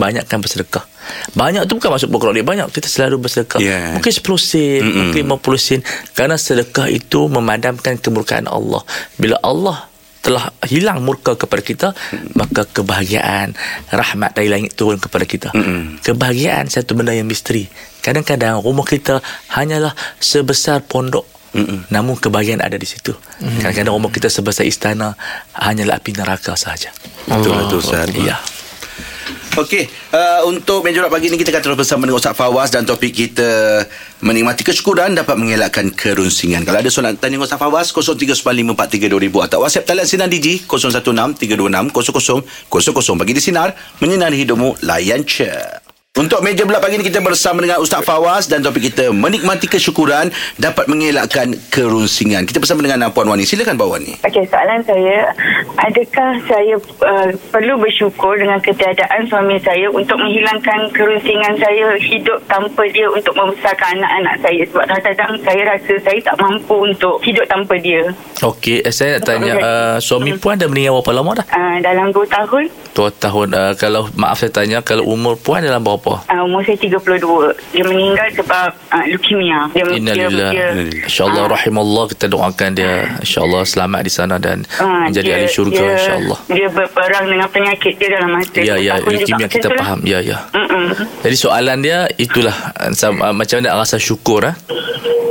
banyakkan 0.00 0.40
bersedekah. 0.40 0.88
Banyak 1.36 1.68
tu 1.68 1.76
bukan 1.76 1.92
masuk 1.92 2.08
pokok 2.08 2.32
dia 2.32 2.42
banyak 2.42 2.72
kita 2.72 2.88
selalu 2.88 3.28
bersedekah. 3.28 3.60
Yeah. 3.60 4.00
Mungkin 4.00 4.12
10 4.12 4.24
sen, 4.40 4.80
Mm-mm. 4.80 4.96
mungkin 5.12 5.22
50 5.36 5.60
sen 5.60 5.80
kerana 6.16 6.40
sedekah 6.40 6.88
itu 6.88 7.28
memadamkan 7.28 8.00
kemurkaan 8.00 8.48
Allah. 8.48 8.80
Bila 9.14 9.36
Allah 9.44 9.90
telah 10.20 10.52
hilang 10.68 11.00
murka 11.00 11.32
kepada 11.32 11.64
kita 11.64 11.88
maka 12.36 12.68
kebahagiaan 12.68 13.56
rahmat 13.88 14.36
dari 14.36 14.52
langit 14.52 14.76
turun 14.76 15.00
kepada 15.00 15.24
kita 15.24 15.48
Mm-mm. 15.56 16.04
kebahagiaan 16.04 16.68
satu 16.68 16.92
benda 16.92 17.16
yang 17.16 17.24
misteri 17.24 17.64
kadang-kadang 18.04 18.60
rumah 18.60 18.84
kita 18.84 19.24
hanyalah 19.48 19.96
sebesar 20.20 20.84
pondok 20.84 21.24
Mm-mm. 21.56 21.88
namun 21.88 22.20
kebahagiaan 22.20 22.60
ada 22.60 22.76
di 22.76 22.84
situ 22.84 23.16
mm. 23.16 23.64
kadang-kadang 23.64 23.96
rumah 23.96 24.12
kita 24.12 24.28
sebesar 24.28 24.68
istana 24.68 25.16
hanyalah 25.56 25.96
api 25.96 26.12
neraka 26.12 26.52
sahaja 26.52 26.92
Betul 27.24 27.56
betul 27.56 27.80
Ustaz. 27.80 28.12
iya 28.12 28.36
Okey, 29.50 29.90
uh, 30.14 30.46
untuk 30.46 30.86
meja 30.86 31.02
pagi 31.10 31.26
ni 31.26 31.34
kita 31.34 31.50
akan 31.50 31.62
terus 31.66 31.78
bersama 31.82 32.06
dengan 32.06 32.22
Ustaz 32.22 32.38
Fawaz 32.38 32.70
dan 32.70 32.86
topik 32.86 33.10
kita 33.10 33.82
menikmati 34.22 34.62
kesyukuran 34.62 35.18
dapat 35.18 35.34
mengelakkan 35.34 35.90
kerunsingan. 35.90 36.62
Kalau 36.62 36.78
ada 36.78 36.86
soalan 36.86 37.18
tanya 37.18 37.42
Ustaz 37.42 37.58
Fawaz 37.58 37.90
0395432000 37.90 39.50
atau 39.50 39.58
WhatsApp 39.66 39.90
talian 39.90 40.06
sinar 40.06 40.30
Digi 40.30 40.62
0163260000 40.70 41.90
bagi 43.18 43.34
di 43.34 43.42
sinar 43.42 43.74
menyinari 43.98 44.38
hidupmu 44.46 44.86
layan 44.86 45.26
je. 45.26 45.50
Untuk 46.18 46.42
meja 46.42 46.66
bulat 46.66 46.82
pagi 46.82 46.98
ni 46.98 47.06
kita 47.06 47.22
bersama 47.22 47.62
dengan 47.62 47.78
Ustaz 47.78 48.02
Fawaz 48.02 48.50
dan 48.50 48.66
topik 48.66 48.90
kita 48.90 49.14
menikmati 49.14 49.70
kesyukuran 49.70 50.34
dapat 50.58 50.90
mengelakkan 50.90 51.54
kerunsingan. 51.70 52.50
Kita 52.50 52.58
bersama 52.58 52.82
dengan 52.82 53.06
uh, 53.06 53.14
Puan 53.14 53.30
Wani. 53.30 53.46
Silakan 53.46 53.78
Puan 53.78 53.94
Wani. 53.94 54.18
Okey, 54.26 54.42
soalan 54.50 54.82
saya, 54.82 55.30
adakah 55.78 56.30
saya 56.50 56.74
uh, 57.06 57.30
perlu 57.54 57.78
bersyukur 57.78 58.34
dengan 58.34 58.58
ketiadaan 58.58 59.22
suami 59.30 59.62
saya 59.62 59.86
untuk 59.86 60.18
menghilangkan 60.18 60.90
kerunsingan 60.90 61.54
saya 61.62 61.94
hidup 62.02 62.42
tanpa 62.50 62.90
dia 62.90 63.06
untuk 63.06 63.38
membesarkan 63.38 64.02
anak-anak 64.02 64.34
saya 64.42 64.62
sebab 64.66 64.84
kadang-kadang 64.90 65.32
saya 65.46 65.62
rasa 65.62 65.94
saya 66.02 66.18
tak 66.26 66.36
mampu 66.42 66.74
untuk 66.90 67.22
hidup 67.22 67.46
tanpa 67.46 67.78
dia. 67.78 68.02
Okey, 68.42 68.82
eh, 68.82 68.90
saya 68.90 69.22
nak 69.22 69.30
tanya 69.30 69.52
uh, 69.62 69.96
suami 70.02 70.34
puan 70.42 70.58
dah 70.58 70.66
meninggal 70.66 70.98
berapa 70.98 71.22
lama 71.22 71.30
dah? 71.38 71.46
Uh, 71.54 71.78
dalam 71.78 72.10
2 72.10 72.18
tahun, 72.26 72.66
Dua 72.90 73.08
tahun. 73.08 73.48
Uh, 73.50 73.72
kalau 73.74 74.10
maaf 74.12 74.36
saya 74.36 74.50
tanya, 74.50 74.80
kalau 74.80 75.06
umur 75.06 75.34
puan 75.34 75.60
dalam 75.60 75.78
berapa? 75.78 76.26
uh, 76.26 76.42
umur 76.42 76.60
saya 76.60 76.74
32. 76.74 77.22
Dia 77.70 77.84
meninggal 77.84 78.28
sebab 78.34 78.68
uh, 78.90 79.04
leukemia. 79.06 79.70
Dia, 79.70 79.84
Innalillah. 79.86 80.50
dia, 80.50 80.68
InsyaAllah 81.06 81.44
Ah. 81.46 81.50
rahimallah 81.50 82.04
kita 82.08 82.26
doakan 82.26 82.70
dia. 82.72 82.92
InsyaAllah 83.18 83.62
selamat 83.64 84.00
di 84.02 84.12
sana 84.12 84.36
dan 84.36 84.66
Ah, 84.76 85.06
menjadi 85.06 85.36
ahli 85.36 85.48
syurga 85.48 85.78
dia, 85.78 85.94
insyaAllah. 85.96 86.38
Dia 86.48 86.66
berperang 86.68 87.24
dengan 87.26 87.46
penyakit 87.46 87.94
dia 87.94 88.08
dalam 88.10 88.30
masa 88.32 88.58
Ya, 88.58 88.74
ya. 88.74 88.98
Leukemia 88.98 89.46
kita 89.46 89.66
tu 89.66 89.70
lah. 89.70 89.78
faham. 89.80 90.00
Ya, 90.02 90.18
ya. 90.18 90.38
Mm-mm. 90.50 90.90
Jadi 91.22 91.36
soalan 91.36 91.78
dia 91.80 92.10
itulah 92.16 92.54
uh, 92.74 92.90
uh, 92.90 93.32
macam 93.32 93.54
mana 93.56 93.66
nak 93.70 93.76
rasa 93.80 93.96
syukur 93.96 94.42
ah. 94.42 94.56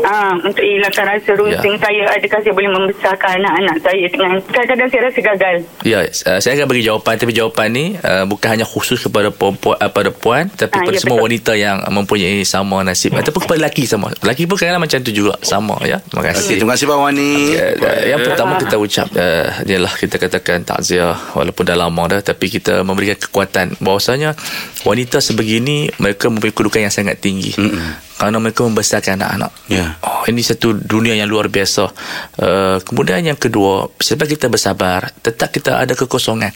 Ah, 0.02 0.34
untuk 0.34 0.64
hilangkan 0.64 1.06
rasa 1.06 1.32
rusing 1.36 1.76
Ya. 1.76 1.82
saya 1.82 2.02
adakah 2.10 2.40
saya 2.40 2.50
boleh 2.50 2.72
membesarkan 2.72 3.30
anak-anak 3.38 3.78
saya 3.78 4.06
dengan 4.08 4.32
kadang-kadang 4.44 4.90
saya 4.90 5.02
rasa 5.06 5.20
gagal. 5.22 5.56
Ya, 5.84 6.00
uh, 6.02 6.40
saya 6.40 6.52
akan 6.56 6.68
bagi 6.68 6.82
jawapan 6.82 7.14
tapi 7.16 7.30
jawapan 7.32 7.48
ni 7.70 7.98
uh, 7.98 8.26
bukan 8.26 8.56
hanya 8.58 8.66
khusus 8.66 9.02
kepada 9.02 9.30
perempuan 9.30 9.78
uh, 9.78 9.92
pada 9.92 10.10
puan 10.14 10.48
tapi 10.50 10.72
Ah, 10.72 10.86
kepada 10.86 10.98
ya, 10.98 11.02
semua 11.02 11.18
betul. 11.20 11.28
wanita 11.28 11.52
yang 11.58 11.78
mempunyai 11.92 12.42
sama 12.46 12.86
nasib 12.86 13.12
ataupun 13.14 13.42
kepada 13.44 13.60
lelaki 13.68 13.84
sama. 13.84 14.14
Lelaki 14.22 14.48
pun 14.48 14.56
kadang-kadang 14.56 14.84
macam 14.86 14.98
tu 15.04 15.12
juga 15.12 15.34
sama 15.42 15.76
ya. 15.84 15.98
Terima 16.00 16.24
kasih. 16.30 16.46
Okey, 16.46 16.56
terima 16.62 16.74
kasih 16.78 16.86
Puan 16.88 17.00
Wani. 17.04 17.32
Ya, 17.52 17.66
uh, 17.76 18.02
yang 18.16 18.20
pertama 18.24 18.52
kita 18.56 18.76
ucap 18.78 19.08
uh, 19.12 19.48
ialah 19.66 19.94
kita 19.96 20.16
katakan 20.16 20.58
takziah 20.64 21.18
walaupun 21.36 21.64
dah 21.66 21.78
lama 21.78 22.04
dah 22.08 22.22
tapi 22.24 22.48
kita 22.48 22.86
memberikan 22.86 23.18
kekuatan 23.20 23.76
bahawasanya 23.84 24.38
wanita 24.86 25.20
sebegini 25.20 25.92
mereka 26.00 26.32
mempunyai 26.32 26.56
kedudukan 26.56 26.82
yang 26.88 26.94
sangat 26.94 27.20
tinggi. 27.20 27.54
Mm-mm. 27.60 28.09
Kerana 28.20 28.36
mereka 28.44 28.68
membesarkan 28.68 29.16
anak-anak. 29.16 29.52
Ya. 29.72 29.96
Oh, 30.04 30.28
ini 30.28 30.44
satu 30.44 30.76
dunia 30.76 31.16
yang 31.16 31.32
luar 31.32 31.48
biasa. 31.48 31.88
Uh, 32.36 32.78
kemudian 32.84 33.24
yang 33.24 33.40
kedua, 33.40 33.88
sebab 33.96 34.28
kita 34.28 34.52
bersabar, 34.52 35.16
tetap 35.24 35.56
kita 35.56 35.80
ada 35.80 35.96
kekosongan. 35.96 36.52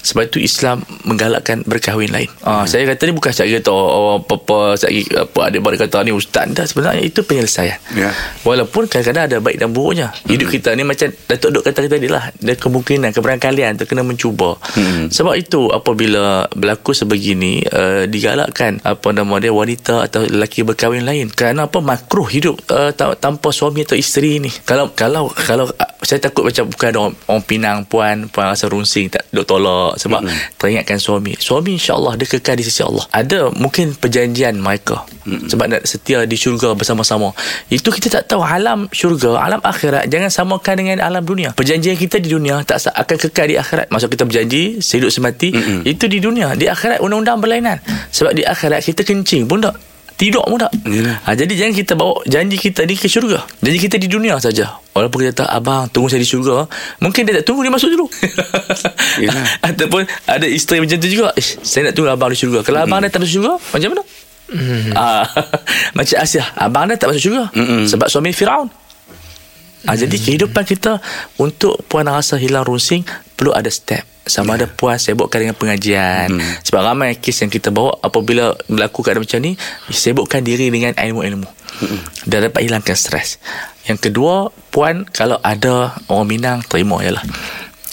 Sebab 0.00 0.32
itu 0.32 0.40
Islam 0.40 0.80
menggalakkan 1.04 1.68
berkahwin 1.68 2.08
lain. 2.08 2.32
Uh, 2.40 2.64
Saya 2.64 2.88
kata 2.88 3.04
ni 3.04 3.12
bukan 3.12 3.28
saya 3.28 3.60
kata 3.60 3.68
oh, 3.68 4.24
apa-apa, 4.24 4.80
saya 4.80 5.04
apa 5.20 5.52
adik-beradik 5.52 5.84
kata 5.84 6.00
ni 6.08 6.16
ustaz. 6.16 6.48
Dah 6.56 6.64
sebenarnya 6.64 7.04
itu 7.04 7.20
penyelesaian. 7.20 7.76
Ya. 7.92 8.08
Walaupun 8.48 8.88
kadang-kadang 8.88 9.24
ada 9.28 9.36
baik 9.44 9.60
dan 9.60 9.68
buruknya. 9.76 10.16
Hidup 10.24 10.48
kita 10.48 10.72
ni 10.72 10.82
macam 10.88 11.12
Datuk 11.28 11.60
Duk 11.60 11.62
kata 11.68 11.92
tadi 11.92 12.08
lah. 12.08 12.32
Ada 12.32 12.56
kemungkinan, 12.56 13.12
keberangkalian 13.12 13.76
tu 13.76 13.84
kena 13.84 14.00
mencuba. 14.00 14.56
Hmm. 14.72 15.12
Sebab 15.12 15.36
itu 15.36 15.68
apabila 15.68 16.48
berlaku 16.56 16.96
sebegini, 16.96 17.60
uh, 17.68 18.08
digalakkan 18.08 18.80
apa 18.80 19.12
nama 19.12 19.36
dia 19.36 19.52
wanita 19.52 20.08
atau 20.08 20.24
lelaki 20.24 20.64
berkahwin 20.64 21.01
lain. 21.02 21.26
Kerana 21.28 21.66
apa 21.66 21.78
makruh 21.78 22.24
hidup 22.24 22.58
uh, 22.68 22.90
ta- 22.90 23.14
tanpa 23.14 23.50
suami 23.50 23.82
atau 23.82 23.94
isteri 23.94 24.38
ni. 24.38 24.50
Kalau 24.62 24.90
kalau 24.92 25.28
kalau 25.28 25.66
uh, 25.66 25.90
saya 26.00 26.18
takut 26.18 26.42
macam 26.42 26.66
bukan 26.66 26.86
ada 26.88 26.98
orang, 26.98 27.14
orang 27.26 27.44
Pinang 27.44 27.78
puan 27.84 28.16
puan 28.26 28.46
rasa 28.48 28.66
runsing 28.66 29.06
tak 29.06 29.26
duk 29.28 29.44
tolak 29.44 29.94
sebab 29.96 30.22
Hmm. 30.22 30.34
teringatkan 30.54 30.96
suami. 30.96 31.34
Suami 31.34 31.74
insya-Allah 31.74 32.14
dia 32.14 32.26
kekal 32.26 32.54
di 32.54 32.62
sisi 32.62 32.82
Allah. 32.82 33.02
Ada 33.08 33.50
mungkin 33.50 33.92
perjanjian 33.92 34.54
mereka 34.56 35.02
Hmm. 35.22 35.46
sebab 35.46 35.66
nak 35.68 35.82
setia 35.82 36.22
di 36.22 36.34
syurga 36.34 36.74
bersama-sama. 36.74 37.30
Itu 37.68 37.88
kita 37.88 38.10
tak 38.12 38.26
tahu 38.26 38.42
alam 38.42 38.90
syurga, 38.90 39.38
alam 39.38 39.62
akhirat 39.62 40.06
jangan 40.06 40.28
samakan 40.28 40.74
dengan 40.76 40.98
alam 40.98 41.22
dunia. 41.22 41.54
Perjanjian 41.54 41.94
kita 41.94 42.18
di 42.18 42.28
dunia 42.28 42.62
tak 42.62 42.82
akan 42.84 43.16
kekal 43.20 43.46
di 43.46 43.54
akhirat. 43.54 43.86
Maksud 43.88 44.08
kita 44.08 44.24
berjanji 44.24 44.82
sehidup 44.82 45.10
semati 45.10 45.54
Mm-mm. 45.54 45.86
itu 45.86 46.04
di 46.06 46.18
dunia. 46.18 46.54
Di 46.54 46.66
akhirat 46.66 46.98
undang-undang 46.98 47.38
berlainan. 47.38 47.78
Sebab 48.10 48.34
di 48.34 48.42
akhirat 48.42 48.82
kita 48.82 49.02
kencing 49.02 49.46
pun 49.46 49.62
tak 49.62 49.78
tidur 50.22 50.46
pun 50.46 50.54
tak. 50.62 50.70
Yalah. 50.86 51.18
Ha, 51.26 51.34
jadi 51.34 51.50
jangan 51.50 51.74
kita 51.74 51.92
bawa 51.98 52.22
janji 52.30 52.54
kita 52.54 52.86
ni 52.86 52.94
ke 52.94 53.10
syurga. 53.10 53.42
Janji 53.58 53.78
kita 53.82 53.98
di 53.98 54.06
dunia 54.06 54.38
saja. 54.38 54.78
Walaupun 54.94 55.26
kita 55.26 55.42
tak 55.42 55.50
abang 55.50 55.90
tunggu 55.90 56.06
saya 56.06 56.22
di 56.22 56.28
syurga, 56.30 56.70
mungkin 57.02 57.26
dia 57.26 57.42
tak 57.42 57.50
tunggu 57.50 57.66
dia 57.66 57.74
masuk 57.74 57.90
dulu. 57.90 58.06
Yalah. 59.18 59.46
Ataupun 59.74 60.06
ada 60.30 60.46
isteri 60.46 60.78
macam 60.78 60.94
tu 61.02 61.10
juga. 61.10 61.34
Ish, 61.34 61.58
saya 61.66 61.90
nak 61.90 61.98
tunggu 61.98 62.14
abang 62.14 62.30
di 62.30 62.38
syurga. 62.38 62.62
Kalau 62.62 62.78
abang 62.86 63.02
dah 63.02 63.10
tak 63.10 63.18
masuk 63.26 63.34
syurga, 63.42 63.52
macam 63.58 63.88
mana? 63.98 64.02
Ah, 64.94 65.24
macam 65.98 66.16
Asia, 66.22 66.44
abang 66.54 66.86
dah 66.86 66.94
tak 66.94 67.10
masuk 67.10 67.22
syurga. 67.26 67.44
Mm-mm. 67.58 67.90
Sebab 67.90 68.06
suami 68.06 68.30
Firaun. 68.30 68.70
Ah, 69.86 69.98
jadi 69.98 70.14
kehidupan 70.14 70.62
kita 70.62 71.02
untuk 71.42 71.82
puan 71.90 72.06
rasa 72.06 72.38
hilang 72.38 72.62
runsing 72.62 73.02
perlu 73.34 73.50
ada 73.50 73.66
step. 73.66 74.06
Sama 74.22 74.54
ada 74.54 74.70
puan 74.70 75.02
sibukkan 75.02 75.42
dengan 75.42 75.58
pengajian. 75.58 76.38
Hmm. 76.38 76.52
Sebab 76.62 76.80
ramai 76.86 77.18
kes 77.18 77.42
yang 77.42 77.50
kita 77.50 77.74
bawa 77.74 77.98
apabila 77.98 78.54
berlaku 78.70 79.02
keadaan 79.02 79.26
macam 79.26 79.42
ni, 79.42 79.58
sibukkan 79.90 80.46
diri 80.46 80.70
dengan 80.70 80.94
ilmu-ilmu. 80.94 81.50
Dan 82.22 82.46
dapat 82.46 82.62
hilangkan 82.62 82.94
stres. 82.94 83.42
Yang 83.90 84.10
kedua, 84.10 84.54
puan 84.70 85.02
kalau 85.10 85.42
ada 85.42 85.98
orang 86.06 86.28
Minang 86.30 86.58
terima 86.62 87.02
ialah. 87.02 87.26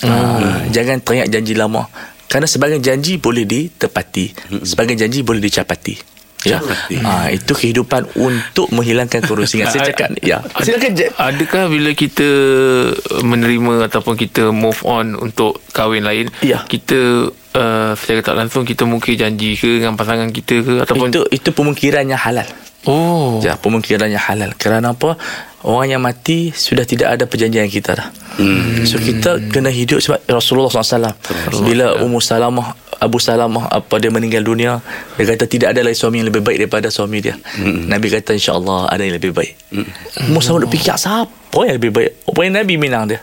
Ah, 0.05 0.61
jangan 0.69 1.01
teringat 1.01 1.33
janji 1.33 1.57
lama. 1.57 1.89
Kerana 2.29 2.45
sebagian 2.45 2.85
janji 2.85 3.17
boleh 3.17 3.49
ditepati, 3.49 4.53
sebagian 4.61 5.01
janji 5.01 5.25
boleh 5.25 5.41
dicapati. 5.41 6.18
Ya. 6.47 6.63
Ah, 7.03 7.27
itu 7.27 7.51
kehidupan 7.51 8.15
untuk 8.15 8.71
menghilangkan 8.71 9.19
kerusingan. 9.19 9.67
Saya 9.75 9.91
cakap 9.91 10.15
ya. 10.23 10.39
Silakan 10.63 10.91
je. 10.95 11.07
Adakah 11.11 11.67
bila 11.67 11.91
kita 11.91 12.29
menerima 13.19 13.91
ataupun 13.91 14.15
kita 14.15 14.55
move 14.55 14.79
on 14.87 15.19
untuk 15.19 15.59
kahwin 15.75 16.07
lain, 16.07 16.31
Ya. 16.39 16.63
kita 16.63 17.31
uh, 17.59 17.91
secara 17.99 18.23
tak 18.23 18.35
langsung 18.39 18.63
kita 18.63 18.87
mungkin 18.87 19.19
janji 19.19 19.59
ke 19.59 19.83
dengan 19.83 19.99
pasangan 19.99 20.31
kita 20.31 20.63
ke 20.63 20.73
ataupun 20.87 21.11
Itu 21.11 21.21
itu 21.29 21.49
pemungkirannya 21.51 22.15
halal. 22.15 22.47
oh 22.87 23.43
Ya, 23.43 23.59
pemungkirannya 23.59 24.17
halal. 24.17 24.55
Kerana 24.55 24.95
apa? 24.95 25.19
Orang 25.67 25.91
yang 25.91 25.99
mati 25.99 26.55
sudah 26.55 26.87
tidak 26.87 27.19
ada 27.19 27.27
perjanjian 27.27 27.67
kita 27.67 27.99
dah. 27.99 28.07
Hmm. 28.39 28.87
So 28.87 28.95
kita 28.95 29.51
kena 29.51 29.67
hidup 29.67 29.99
sebab 29.99 30.23
Rasulullah 30.31 30.71
SAW 30.71 31.11
bila 31.67 31.99
Ummu 31.99 32.23
Salamah 32.23 32.71
Abu 33.03 33.19
Salamah 33.19 33.67
apa 33.67 33.99
dia 33.99 34.07
meninggal 34.07 34.43
dunia 34.47 34.79
dia 35.19 35.25
kata 35.27 35.51
tidak 35.51 35.75
ada 35.75 35.83
lagi 35.83 35.99
suami 35.99 36.23
yang 36.23 36.31
lebih 36.31 36.39
baik 36.39 36.63
daripada 36.63 36.87
suami 36.87 37.19
dia. 37.19 37.35
Hmm. 37.35 37.91
Nabi 37.91 38.07
kata 38.07 38.31
insya-Allah 38.39 38.87
ada 38.87 39.03
yang 39.03 39.19
lebih 39.19 39.35
baik. 39.35 39.51
Hmm. 39.75 39.87
Ummu 40.31 40.39
Salamah 40.39 40.63
duk 40.63 40.71
fikir 40.71 40.95
siapa 40.95 41.59
yang 41.67 41.75
lebih 41.75 41.91
baik? 41.91 42.11
Apa 42.23 42.39
yang 42.47 42.53
Nabi 42.55 42.73
minang 42.79 43.03
dia? 43.11 43.19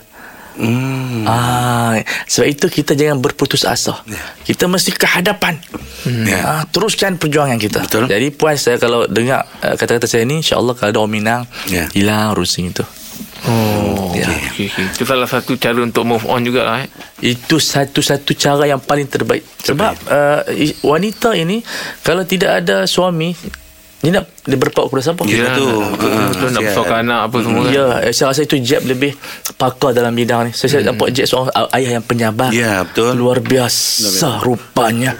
Hmm. 0.56 1.28
Ah, 1.28 2.00
sebab 2.24 2.46
itu 2.48 2.66
kita 2.72 2.96
jangan 2.96 3.20
berputus 3.20 3.62
asa. 3.62 4.00
Ya. 4.08 4.20
Kita 4.42 4.64
mesti 4.66 4.90
ke 4.90 5.04
hadapan. 5.04 5.60
Hmm. 6.02 6.24
Ah, 6.32 6.64
teruskan 6.66 7.20
perjuangan 7.20 7.60
kita. 7.60 7.84
Betul. 7.84 8.08
Jadi 8.08 8.32
puas 8.32 8.56
saya 8.58 8.80
kalau 8.80 9.04
dengar 9.04 9.44
uh, 9.60 9.76
kata-kata 9.76 10.08
saya 10.08 10.24
ni 10.24 10.40
insya-Allah 10.40 10.72
kalau 10.72 10.90
ada 10.90 11.00
orang 11.00 11.12
Minang 11.12 11.42
Ya. 11.68 11.86
hilang 11.92 12.32
rusing 12.32 12.72
itu. 12.72 12.84
oh 13.46 14.12
Ya. 14.16 14.32
okay, 14.32 14.72
okay. 14.72 14.84
itu 14.88 15.04
salah 15.04 15.28
satu 15.28 15.60
cara 15.60 15.76
untuk 15.78 16.08
move 16.08 16.24
on 16.24 16.40
jugalah 16.40 16.80
eh 16.80 16.88
Itu 17.20 17.60
satu-satu 17.60 18.32
cara 18.32 18.64
yang 18.64 18.80
paling 18.80 19.04
terbaik. 19.06 19.44
Sebab 19.60 19.92
uh, 20.08 20.40
wanita 20.80 21.36
ini 21.36 21.60
kalau 22.00 22.24
tidak 22.24 22.64
ada 22.64 22.88
suami 22.88 23.36
dia 24.00 24.12
nak 24.12 24.28
dia 24.46 24.56
berpaut 24.56 24.86
kepada 24.86 25.02
siapa? 25.04 25.22
Ya, 25.26 25.52
tu. 25.52 25.66
betul, 25.84 26.06
Ah, 26.08 26.26
betul, 26.30 26.48
nak 26.48 26.62
besarkan 26.64 26.98
anak 27.02 27.20
apa 27.24 27.36
semua 27.40 27.60
kan 27.60 27.72
Ya, 27.72 27.86
eh, 28.00 28.12
saya 28.12 28.26
rasa 28.30 28.40
itu 28.42 28.56
Jeb 28.58 28.82
lebih 28.84 29.12
pakar 29.54 29.90
dalam 29.90 30.12
bidang 30.12 30.46
ni. 30.46 30.50
Saya, 30.52 30.68
saya 30.72 30.82
nampak 30.86 31.10
Jeb 31.10 31.26
seorang 31.26 31.50
ayah 31.72 31.90
yang 31.92 32.04
penyabar. 32.04 32.50
Ya, 32.50 32.82
betul. 32.82 33.12
Luar 33.12 33.38
biasa 33.38 34.38
rupanya. 34.40 35.18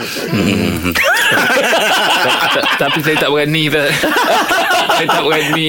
Ta- 0.97 2.67
Tapi 2.83 2.99
saya 3.01 3.17
tak 3.19 3.31
berani 3.31 3.67
Ustaz. 3.67 3.91
Saya 4.97 5.09
tak 5.11 5.23
berani 5.23 5.69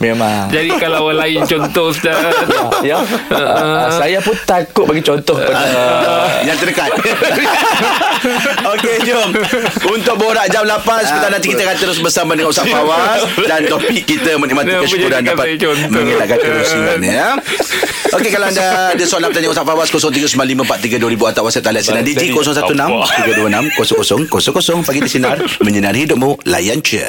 Memang. 0.00 0.50
Jadi 0.50 0.66
kalau 0.74 1.06
orang 1.06 1.22
lain 1.22 1.46
contoh 1.46 1.92
Ustaz 1.92 2.16
ya. 2.82 2.98
Uh, 3.28 3.86
saya 3.92 4.18
pun 4.18 4.34
takut 4.42 4.82
bagi 4.84 4.98
contoh 5.00 5.36
pada 5.36 5.62
yang 6.42 6.56
terdekat 6.56 6.90
Okey 8.74 8.96
jom 9.04 9.30
Untuk 9.86 10.14
borak 10.16 10.48
jam 10.48 10.64
8 10.64 10.80
Sebentar 11.04 11.30
nanti 11.30 11.46
kita 11.48 11.62
akan 11.62 11.76
terus 11.78 11.98
bersama 12.00 12.34
dengan 12.34 12.50
Ustaz 12.50 12.66
Fawaz 12.66 12.93
Dan 13.44 13.60
topik 13.66 14.04
kita 14.04 14.38
menikmati 14.38 14.70
kesyukuran 14.84 15.24
dapat 15.24 15.46
mengelakkan 15.90 16.38
kerusingan 16.44 17.00
ya. 17.02 17.36
Okey 18.14 18.30
kalau 18.30 18.46
anda 18.46 18.94
ada 18.94 19.04
soalan 19.04 19.34
bertanya 19.34 19.50
Ustaz 19.50 19.66
Fawaz 19.66 19.90
0395432000 19.90 21.34
atau 21.34 21.42
WhatsApp 21.42 21.66
talian 21.66 21.82
sinar 21.82 22.06
Digi 22.06 22.30
0163260000 22.30 24.86
pagi 24.86 25.02
di 25.02 25.10
sinar 25.10 25.42
menyinari 25.66 26.06
hidupmu 26.06 26.38
layan 26.46 26.78
je. 26.80 27.02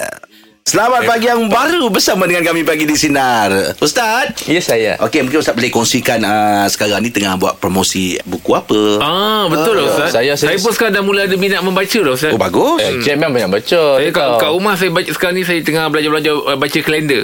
Selamat 0.65 1.05
pagi 1.05 1.29
yang 1.29 1.45
baru 1.45 1.93
bersama 1.93 2.25
dengan 2.25 2.41
kami 2.41 2.65
pagi 2.65 2.89
di 2.89 2.97
sinar. 2.97 3.77
Ustaz. 3.77 4.33
Ya 4.49 4.57
saya. 4.57 4.97
Okey, 4.97 5.21
mungkin 5.21 5.37
Ustaz 5.37 5.53
boleh 5.53 5.69
kongsikan 5.69 6.17
uh, 6.19 6.65
sekarang 6.65 7.05
ni 7.05 7.13
tengah 7.13 7.37
buat 7.37 7.53
promosi 7.55 8.17
buku 8.25 8.49
apa? 8.49 8.97
Ah 8.97 9.45
betul 9.45 9.77
lah 9.77 9.85
Ustaz. 9.85 10.17
Saya- 10.17 10.33
Saya, 10.33 10.57
saya- 10.57 10.57
pun 10.57 10.73
sekarang 10.73 10.97
dah 10.97 11.03
mula 11.05 11.29
ada 11.29 11.37
minat 11.37 11.61
membaca 11.61 11.85
dah 12.01 12.09
Ustaz. 12.11 12.33
Oh, 12.33 12.41
bagus. 12.41 12.81
Eh, 12.81 12.97
Jeb 12.97 13.21
memang 13.21 13.37
banyak 13.37 13.51
baca. 13.53 13.81
Saya 13.93 14.09
kat, 14.09 14.25
Kau. 14.25 14.41
kat 14.41 14.49
rumah 14.49 14.73
saya 14.73 14.89
baca 14.89 15.05
sekarang 15.07 15.35
ni 15.35 15.43
saya 15.45 15.59
tengah 15.61 15.85
belajar-belajar 15.85 16.33
uh, 16.33 16.57
baca 16.57 16.79
kalender. 16.81 17.21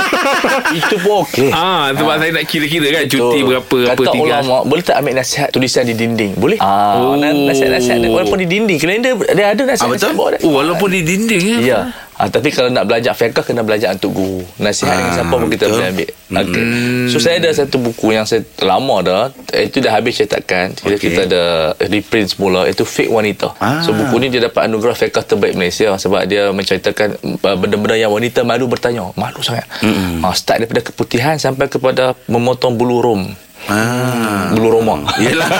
Itu 0.80 0.96
pun 0.98 1.22
okey. 1.22 1.54
ah 1.54 1.94
sebab 1.94 2.18
saya 2.18 2.34
nak 2.34 2.44
kira-kira 2.44 2.86
kan 2.90 3.02
cuti 3.06 3.38
berapa 3.42 3.76
apa 3.86 3.94
Kata 3.94 4.10
tinggal. 4.10 4.42
ulama 4.42 4.56
Boleh 4.64 4.82
tak 4.82 4.98
ambil 4.98 5.14
nasihat 5.14 5.48
tulisan 5.48 5.84
di 5.84 5.94
dinding 5.94 6.34
Boleh 6.34 6.58
ah, 6.58 6.98
Oh. 6.98 7.14
Nasihat-nasihat 7.14 8.02
Walaupun 8.02 8.42
di 8.42 8.46
dinding 8.48 8.74
Kalender 8.76 9.14
dia 9.28 9.54
ada 9.54 9.62
nasihat 9.62 9.86
Ah, 9.86 9.92
betul? 9.92 10.10
nasihat. 10.10 10.42
Oh 10.42 10.50
walaupun 10.52 10.88
di 10.90 11.00
dinding 11.04 11.42
ya. 11.46 11.58
Ya 11.62 11.78
Ah, 12.16 12.32
tapi 12.32 12.48
kalau 12.48 12.72
nak 12.72 12.88
belajar 12.88 13.12
fiqh 13.12 13.36
kena 13.36 13.60
belajar 13.60 13.92
untuk 13.92 14.16
guru. 14.16 14.40
Nasihat 14.56 14.88
Ah, 14.88 14.96
dengan 14.96 15.12
siapa 15.12 15.34
pun 15.36 15.46
kita 15.46 15.68
betul. 15.68 15.76
boleh 15.76 15.88
ambil. 15.92 16.10
Okay. 16.26 16.64
So 17.12 17.16
saya 17.20 17.36
ada 17.36 17.50
satu 17.52 17.76
buku 17.76 18.08
yang 18.08 18.24
saya 18.24 18.40
lama 18.64 18.96
dah. 19.04 19.22
Itu 19.52 19.78
dah 19.78 19.92
habis 19.92 20.16
cetakan. 20.16 20.72
Kita, 20.72 20.96
Okey. 20.96 21.12
kita 21.12 21.20
ada 21.28 21.44
reprint 21.76 22.32
semula. 22.32 22.64
Itu 22.64 22.82
Fake 22.82 23.12
Wanita. 23.12 23.52
Ah. 23.60 23.84
So 23.84 23.92
buku 23.92 24.16
ni 24.16 24.32
dia 24.32 24.40
dapat 24.40 24.64
anugerah 24.64 24.96
fiqh 24.96 25.12
terbaik 25.12 25.54
Malaysia 25.54 25.92
sebab 25.92 26.24
dia 26.24 26.48
menceritakan 26.50 27.20
uh, 27.36 27.54
benda-benda 27.54 27.94
yang 27.94 28.08
wanita 28.08 28.42
malu 28.42 28.64
bertanya. 28.64 29.12
Malu 29.12 29.38
sangat. 29.44 29.68
Mm-hmm. 29.84 30.24
Ha, 30.24 30.32
start 30.32 30.64
daripada 30.64 30.82
keputihan 30.82 31.36
sampai 31.36 31.68
kepada 31.68 32.16
memotong 32.26 32.74
bulu 32.74 33.04
rom. 33.04 33.22
Ah. 33.68 34.48
Bulu 34.56 34.72
roma. 34.72 35.04
Yelah. 35.18 35.50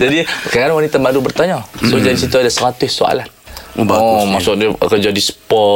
jadi 0.00 0.24
kadang 0.48 0.80
wanita 0.80 0.96
malu 0.96 1.20
bertanya. 1.20 1.66
So 1.84 1.98
jadi 1.98 2.16
situ 2.16 2.32
ada 2.32 2.48
100 2.48 2.88
soalan. 2.88 3.28
Oh, 3.72 3.88
bagus 3.88 4.04
oh 4.04 4.24
ni. 4.24 4.32
maksud 4.36 4.54
dia 4.60 4.68
akan 4.68 5.00
jadi 5.00 5.22
spa 5.22 5.68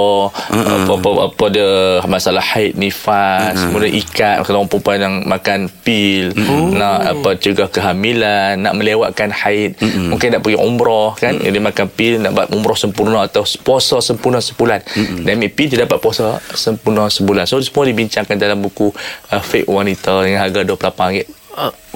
apa, 0.53 0.93
apa 0.93 1.11
apa 1.33 1.45
dia 1.49 1.71
masalah 2.05 2.45
haid 2.45 2.77
nifas 2.77 3.57
kemudian 3.57 3.93
ikat 4.05 4.45
kalau 4.45 4.63
orang 4.63 4.71
perempuan 4.71 4.99
yang 5.01 5.15
makan 5.25 5.61
pil 5.81 6.37
nak 6.77 6.99
apa 7.17 7.41
cegah 7.41 7.69
kehamilan 7.73 8.61
nak 8.61 8.77
melewatkan 8.77 9.33
haid 9.33 9.81
mungkin 10.13 10.37
nak 10.37 10.45
pergi 10.45 10.59
umrah 10.61 11.17
kan? 11.17 11.35
Dia 11.39 11.63
makan 11.63 11.87
pil 11.93 12.21
nak 12.21 12.33
buat 12.35 12.49
umrah 12.53 12.79
sempurna 12.79 13.19
atau 13.25 13.43
puasa 13.63 14.03
sempurna 14.03 14.43
sebulan. 14.43 14.83
Dia 15.23 15.33
ambil 15.35 15.51
pil 15.53 15.69
dia 15.73 15.85
dapat 15.85 15.99
puasa 16.03 16.39
sempurna 16.53 17.09
sebulan. 17.09 17.49
So 17.49 17.61
semua 17.63 17.87
dibincangkan 17.89 18.37
dalam 18.37 18.61
buku 18.61 18.93
uh, 19.33 19.43
fake 19.43 19.71
wanita 19.71 20.27
dengan 20.27 20.45
harga 20.45 20.67
RM28 20.67 21.36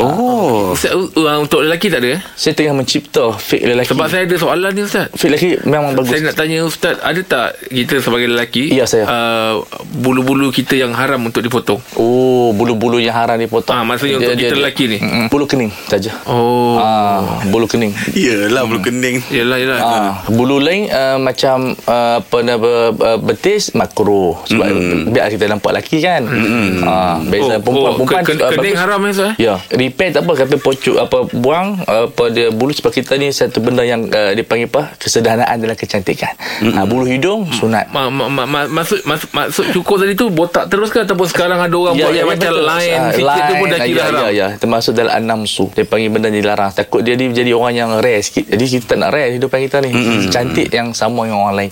Oh. 0.00 0.72
Ustaz, 0.72 0.96
uh, 0.96 1.38
untuk 1.38 1.60
lelaki 1.60 1.92
tak 1.92 2.00
ada 2.00 2.16
eh? 2.16 2.20
saya 2.32 2.56
tengah 2.56 2.72
mencipta 2.72 3.36
fake 3.36 3.68
lelaki 3.68 3.92
Sebab 3.92 4.06
saya 4.08 4.24
ada 4.24 4.36
soalan 4.40 4.72
ni 4.72 4.82
Ustaz. 4.88 5.12
fake 5.12 5.30
lelaki 5.30 5.50
memang 5.68 5.92
bagus 5.92 6.16
Saya 6.16 6.20
nak 6.24 6.34
tanya 6.40 6.58
Ustaz, 6.64 6.96
ada 7.04 7.20
tak 7.20 7.60
kita 7.68 8.00
sebagai 8.00 8.32
lelaki 8.32 8.72
Ya, 8.72 8.88
saya. 8.88 9.04
Uh, 9.04 9.54
bulu-bulu 10.00 10.48
kita 10.48 10.80
yang 10.80 10.96
haram 10.96 11.20
untuk 11.20 11.44
dipotong? 11.44 11.76
Oh, 12.00 12.56
bulu-bulu 12.56 12.96
yang 12.96 13.12
haram 13.12 13.36
dipotong. 13.36 13.76
Ah, 13.76 13.84
maksudnya 13.84 14.22
untuk 14.22 14.36
kita 14.36 14.56
lelaki 14.56 14.84
ni. 14.88 14.98
Bulu 15.28 15.44
kening 15.44 15.72
saja. 15.90 16.14
Oh. 16.24 16.80
Ah, 16.80 17.44
bulu 17.50 17.68
kening. 17.68 17.92
Yelah 18.16 18.64
bulu 18.64 18.80
kening. 18.80 19.20
Yalah, 19.28 19.58
yalah. 19.60 19.78
Ah, 19.80 20.10
bulu 20.32 20.56
lain 20.62 20.88
uh, 20.88 21.18
macam 21.20 21.76
uh, 21.84 22.22
apa 22.24 22.38
nama 22.40 22.94
uh, 22.94 23.18
betis 23.20 23.76
makruh 23.76 24.38
sebab 24.48 24.66
mm. 24.70 25.12
biar 25.12 25.28
kita 25.28 25.44
nampak 25.50 25.76
lelaki 25.76 26.00
kan. 26.00 26.24
Mm. 26.24 26.86
Ah, 26.86 27.18
beza 27.20 27.60
Oh, 27.60 27.62
perempuan 27.62 27.90
oh, 27.92 27.96
perempuan 28.00 28.22
uh, 28.22 28.50
kening 28.56 28.74
bagus. 28.74 28.82
haram 28.82 29.00
eh, 29.02 29.12
Ustaz, 29.12 29.28
eh? 29.28 29.34
Ya, 29.50 29.56
repair 29.74 30.14
tak 30.14 30.22
apa 30.26 30.32
kata 30.46 30.54
pocuk 30.62 30.96
apa 31.00 31.26
buang 31.34 31.82
apa 31.82 32.24
dia 32.30 32.54
bulu 32.54 32.70
sebab 32.70 32.92
kita 32.94 33.18
ni 33.18 33.34
satu 33.34 33.58
benda 33.58 33.82
yang 33.82 34.06
uh, 34.10 34.32
dipanggil 34.34 34.70
apa 34.70 34.94
kesederhanaan 35.00 35.56
dalam 35.58 35.74
kecantikan. 35.74 36.34
Mm. 36.62 36.74
Ah, 36.76 36.84
bulu 36.86 37.06
hidung 37.08 37.50
sunat. 37.50 37.90
Ma, 37.90 38.06
ma, 38.12 38.30
ma, 38.30 38.44
ma, 38.46 38.60
maksud, 38.70 39.02
maksud 39.02 39.28
maksud 39.32 39.64
cukur 39.74 39.98
tadi 39.98 40.14
tu 40.14 40.30
botak 40.30 40.70
terus 40.70 40.92
ke 40.94 41.02
ataupun 41.02 41.26
sekarang 41.26 41.58
ada 41.58 41.74
orang 41.74 41.94
buat 41.98 42.12
yang 42.14 42.28
macam 42.28 42.52
betul. 42.52 42.66
lain 42.66 42.98
Ah, 43.00 43.12
sikit 43.16 43.42
tu 43.48 43.54
pun 43.56 43.66
dah 43.66 43.80
line, 43.80 43.88
kira 43.88 43.98
ya, 43.98 44.04
haram. 44.04 44.20
Ya, 44.20 44.28
ya, 44.30 44.46
termasuk 44.60 44.92
dalam 44.92 45.12
enam 45.16 45.40
su. 45.48 45.66
Dia 45.72 45.84
panggil 45.88 46.10
benda 46.12 46.28
ni 46.28 46.40
dilarang. 46.40 46.70
Takut 46.74 47.00
dia 47.02 47.14
jadi 47.16 47.50
orang 47.52 47.74
yang 47.74 47.90
rare 47.98 48.20
sikit. 48.24 48.48
Jadi 48.48 48.64
kita 48.66 48.94
nak 48.96 49.10
rare 49.14 49.34
hidupan 49.36 49.58
kita 49.66 49.76
ni. 49.84 49.90
Mm-hmm. 49.90 50.30
Cantik 50.32 50.68
yang 50.70 50.92
sama 50.92 51.26
dengan 51.26 51.46
orang 51.46 51.56
lain. 51.56 51.70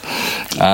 Uh, 0.58 0.66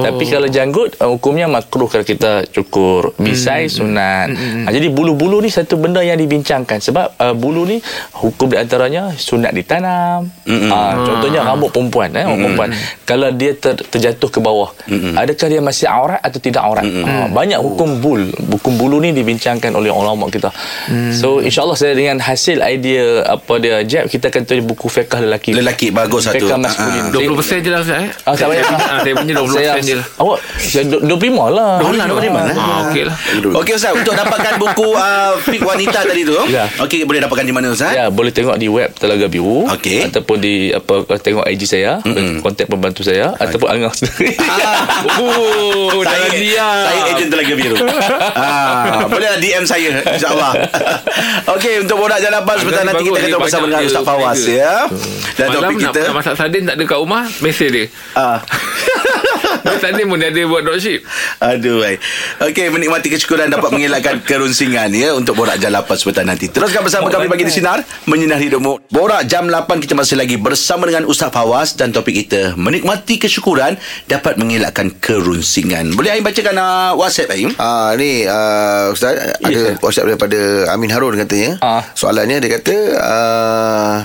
oh. 0.00 0.02
Tapi 0.04 0.24
kalau 0.28 0.48
janggut, 0.48 0.90
uh, 1.00 1.10
hukumnya 1.12 1.46
makruh 1.46 1.88
kalau 1.88 2.06
kita 2.06 2.48
cukur. 2.50 3.12
Bisai, 3.20 3.66
mm-hmm. 3.66 3.76
sunat. 3.76 4.26
Mm-hmm. 4.32 4.64
Uh, 4.68 4.72
jadi 4.72 4.86
bulu-bulu 4.90 5.36
ni 5.40 5.50
satu 5.50 5.76
benda 5.80 6.00
yang 6.00 6.16
dibincangkan. 6.44 6.78
Sebab 6.84 7.06
uh, 7.16 7.32
bulu 7.32 7.64
ni 7.64 7.80
hukum 8.20 8.52
di 8.52 8.60
antaranya 8.60 9.08
sunat 9.16 9.56
ditanam. 9.56 10.28
Mm-hmm. 10.44 10.68
Uh, 10.68 10.92
contohnya 11.08 11.40
rambut 11.40 11.72
perempuan. 11.72 12.12
Eh, 12.12 12.28
orang 12.28 12.40
perempuan. 12.44 12.68
Kalau 13.08 13.32
dia 13.32 13.56
ter, 13.56 13.80
terjatuh 13.80 14.28
ke 14.28 14.44
bawah. 14.44 14.76
Mm-hmm. 14.84 15.16
Adakah 15.16 15.46
dia 15.48 15.60
masih 15.64 15.86
aurat 15.88 16.20
atau 16.20 16.36
tidak 16.36 16.60
aurat? 16.60 16.84
Mm-hmm. 16.84 17.08
Uh, 17.08 17.26
banyak 17.32 17.58
hukum 17.64 18.04
bul. 18.04 18.28
Hukum 18.60 18.76
bulu 18.76 19.00
ni 19.00 19.16
dibincangkan 19.16 19.72
oleh 19.72 19.88
ulama 19.88 20.28
kita. 20.28 20.52
Mm. 20.92 21.16
So 21.16 21.40
insyaAllah 21.40 21.80
saya 21.80 21.96
dengan 21.96 22.20
hasil 22.20 22.60
idea 22.60 23.24
apa 23.24 23.56
dia 23.56 23.80
Jeb 23.88 24.12
kita 24.12 24.28
akan 24.28 24.44
tulis 24.44 24.64
buku 24.68 24.92
fiqh 24.92 25.16
lelaki. 25.16 25.56
Lelaki 25.56 25.88
bagus 25.88 26.28
satu. 26.28 26.44
Fiqh 26.44 26.60
maskulin. 26.60 27.08
Ah, 27.08 27.40
20% 27.40 27.64
je 27.64 27.70
lah 27.72 27.80
Ustaz 27.80 28.04
eh. 28.04 28.10
Ah, 28.28 28.34
tak 28.36 28.46
ah, 28.52 29.00
saya 29.00 29.14
punya 29.16 29.34
20% 29.40 29.56
saya, 29.56 29.72
je 29.80 29.94
lah. 29.96 30.06
Awak 30.20 30.38
saya 30.60 30.84
du- 30.84 31.02
25 31.16 31.56
lah. 31.56 31.72
Alah, 31.80 32.06
25 32.10 32.34
lah. 32.34 32.54
Ah, 32.58 32.78
okey 32.90 33.02
lah. 33.06 33.16
Okey 33.62 33.72
Ustaz 33.78 33.92
Untuk 33.94 34.14
dapatkan 34.16 34.54
buku 34.58 34.88
uh, 34.96 35.32
Fit 35.40 35.62
Wanita 35.62 36.02
tadi 36.02 36.22
tu 36.26 36.33
Ya. 36.50 36.66
Okey 36.80 37.04
boleh 37.04 37.22
dapatkan 37.22 37.44
di 37.44 37.54
mana 37.54 37.70
Ustaz 37.70 37.94
Ya, 37.94 38.10
boleh 38.10 38.30
tengok 38.30 38.56
di 38.56 38.66
web 38.66 38.90
Telaga 38.94 39.26
Biru 39.26 39.70
Okey. 39.70 40.10
ataupun 40.10 40.36
di 40.38 40.70
apa 40.70 40.94
tengok 41.16 41.46
IG 41.46 41.62
saya, 41.64 42.02
kontak 42.40 42.66
pembantu 42.66 43.02
saya 43.02 43.32
ataupun 43.34 43.68
Angah 43.70 43.92
sendiri. 43.94 44.34
Oh, 45.14 46.02
saya, 46.02 46.26
saya 46.32 47.00
ejen 47.14 47.28
Telaga 47.28 47.54
Biru 47.54 47.76
ah, 48.34 49.04
Bolehlah 49.06 49.38
DM 49.38 49.64
saya 49.64 50.00
InsyaAllah 50.02 50.52
Okey 51.54 51.84
Untuk 51.84 51.96
borak 51.96 52.18
jalan 52.18 52.40
lepas 52.40 52.56
Sebentar 52.58 52.82
nanti 52.82 53.04
kita 53.04 53.36
bersama 53.36 53.64
banyak 53.64 53.74
dengan 53.74 53.90
Ustaz 53.90 54.04
Fawaz 54.04 54.40
ya. 54.44 54.74
Dan 55.34 55.46
Malam 55.50 55.60
topik 55.62 55.76
kita 55.82 55.98
nak 56.02 56.14
masak 56.18 56.34
sardin 56.34 56.62
tak 56.64 56.74
ada 56.76 56.84
kat 56.84 56.98
rumah 56.98 57.22
Mesej 57.40 57.68
dia 57.70 57.84
ah. 58.16 58.38
Tadi 59.84 60.02
pun 60.06 60.16
dia 60.18 60.30
ada 60.30 60.42
buat 60.48 60.62
dropship 60.64 61.04
Aduh 61.42 61.82
baik. 61.82 61.98
Okey, 62.50 62.66
menikmati 62.72 63.08
kesyukuran 63.12 63.52
dapat 63.52 63.70
mengelakkan 63.74 64.22
kerunsingan 64.28 64.90
ya 64.94 65.12
untuk 65.12 65.36
borak 65.36 65.60
jam 65.60 65.70
8 65.74 65.86
sebentar 66.00 66.24
nanti. 66.24 66.48
Teruskan 66.48 66.86
bersama 66.86 67.12
kami 67.12 67.28
bagi 67.28 67.44
di 67.44 67.52
sinar 67.52 67.84
menyinari 68.08 68.48
hidupmu. 68.48 68.88
Borak 68.88 69.28
jam 69.28 69.46
8 69.46 69.68
kita 69.84 69.92
masih 69.92 70.16
lagi 70.16 70.40
bersama 70.40 70.88
dengan 70.88 71.04
Ustaz 71.04 71.30
Fawaz 71.34 71.76
dan 71.76 71.92
topik 71.92 72.24
kita 72.24 72.56
menikmati 72.56 73.20
kesyukuran 73.20 73.76
dapat 74.08 74.40
mengelakkan 74.40 74.88
kerunsingan. 74.98 75.92
Boleh 75.92 76.16
Aim 76.16 76.24
bacakan 76.24 76.56
uh, 76.56 76.92
WhatsApp 76.96 77.34
Aim? 77.34 77.50
Ah 77.58 77.92
ni 77.98 78.24
uh, 78.24 78.94
ustaz 78.94 79.36
ada 79.42 79.52
sir. 79.52 79.74
WhatsApp 79.82 80.14
daripada 80.14 80.70
Amin 80.72 80.88
Harun 80.88 81.18
katanya. 81.18 81.58
Ah. 81.60 81.82
Soalannya 81.92 82.40
dia 82.40 82.50
kata 82.56 82.76
uh, 82.98 83.96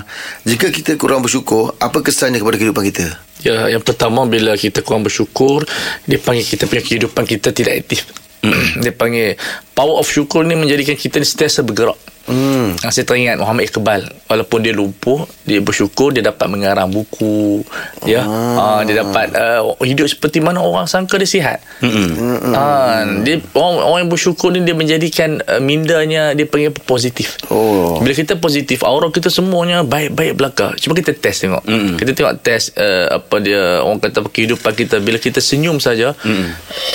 jika 0.44 0.68
kita 0.68 0.98
kurang 1.00 1.22
bersyukur, 1.24 1.72
apa 1.78 2.02
kesannya 2.02 2.42
kepada 2.42 2.58
kehidupan 2.58 2.84
kita? 2.90 3.29
Ya, 3.40 3.72
yang 3.72 3.80
pertama 3.80 4.28
bila 4.28 4.52
kita 4.56 4.84
kurang 4.84 5.04
bersyukur, 5.04 5.64
dia 6.04 6.20
panggil 6.20 6.44
kita 6.44 6.68
punya 6.68 6.82
kehidupan 6.84 7.24
kita 7.24 7.52
tidak 7.56 7.84
aktif. 7.84 8.04
dia 8.84 8.92
panggil 8.92 9.36
power 9.76 10.00
of 10.00 10.08
syukur 10.08 10.44
ni 10.44 10.56
menjadikan 10.56 10.96
kita 10.96 11.20
ni 11.20 11.26
sentiasa 11.28 11.64
bergerak. 11.64 11.96
Hmm. 12.30 12.78
Saya 12.78 13.02
teringat 13.02 13.36
Muhammad 13.42 13.66
Iqbal 13.66 14.06
walaupun 14.30 14.62
dia 14.62 14.70
lumpuh 14.70 15.26
dia 15.42 15.58
bersyukur 15.58 16.14
dia 16.14 16.22
dapat 16.22 16.46
mengarang 16.46 16.86
buku 16.86 17.66
ya. 18.06 18.22
Ah. 18.22 18.80
dia 18.86 19.02
dapat 19.02 19.34
uh, 19.34 19.74
hidup 19.82 20.06
seperti 20.06 20.38
mana 20.38 20.62
orang 20.62 20.86
sangka 20.86 21.18
dia 21.18 21.26
sihat. 21.26 21.58
Hmm. 21.82 22.54
ah, 22.54 23.02
dia 23.26 23.42
orang, 23.58 23.74
orang 23.82 24.00
yang 24.06 24.10
bersyukur 24.10 24.54
ni 24.54 24.62
dia 24.62 24.78
menjadikan 24.78 25.42
uh, 25.42 25.58
mindanya 25.58 26.32
dia 26.38 26.46
panggil 26.46 26.70
positif. 26.86 27.36
Oh. 27.50 27.98
bila 27.98 28.14
kita 28.14 28.38
positif 28.38 28.86
aura 28.86 29.10
kita 29.10 29.26
semuanya 29.26 29.82
baik-baik 29.82 30.38
belaka 30.38 30.72
cuma 30.78 30.94
kita 30.94 31.12
test 31.12 31.44
tengok. 31.44 31.66
Mm 31.66 31.98
kita 31.98 32.16
tengok 32.16 32.34
test 32.40 32.78
uh, 32.78 33.18
apa 33.20 33.36
dia 33.42 33.82
orang 33.82 33.98
kata 33.98 34.24
kehidupan 34.30 34.72
kita. 34.72 35.02
Bila 35.02 35.18
kita 35.18 35.42
senyum 35.42 35.82
saja 35.82 36.14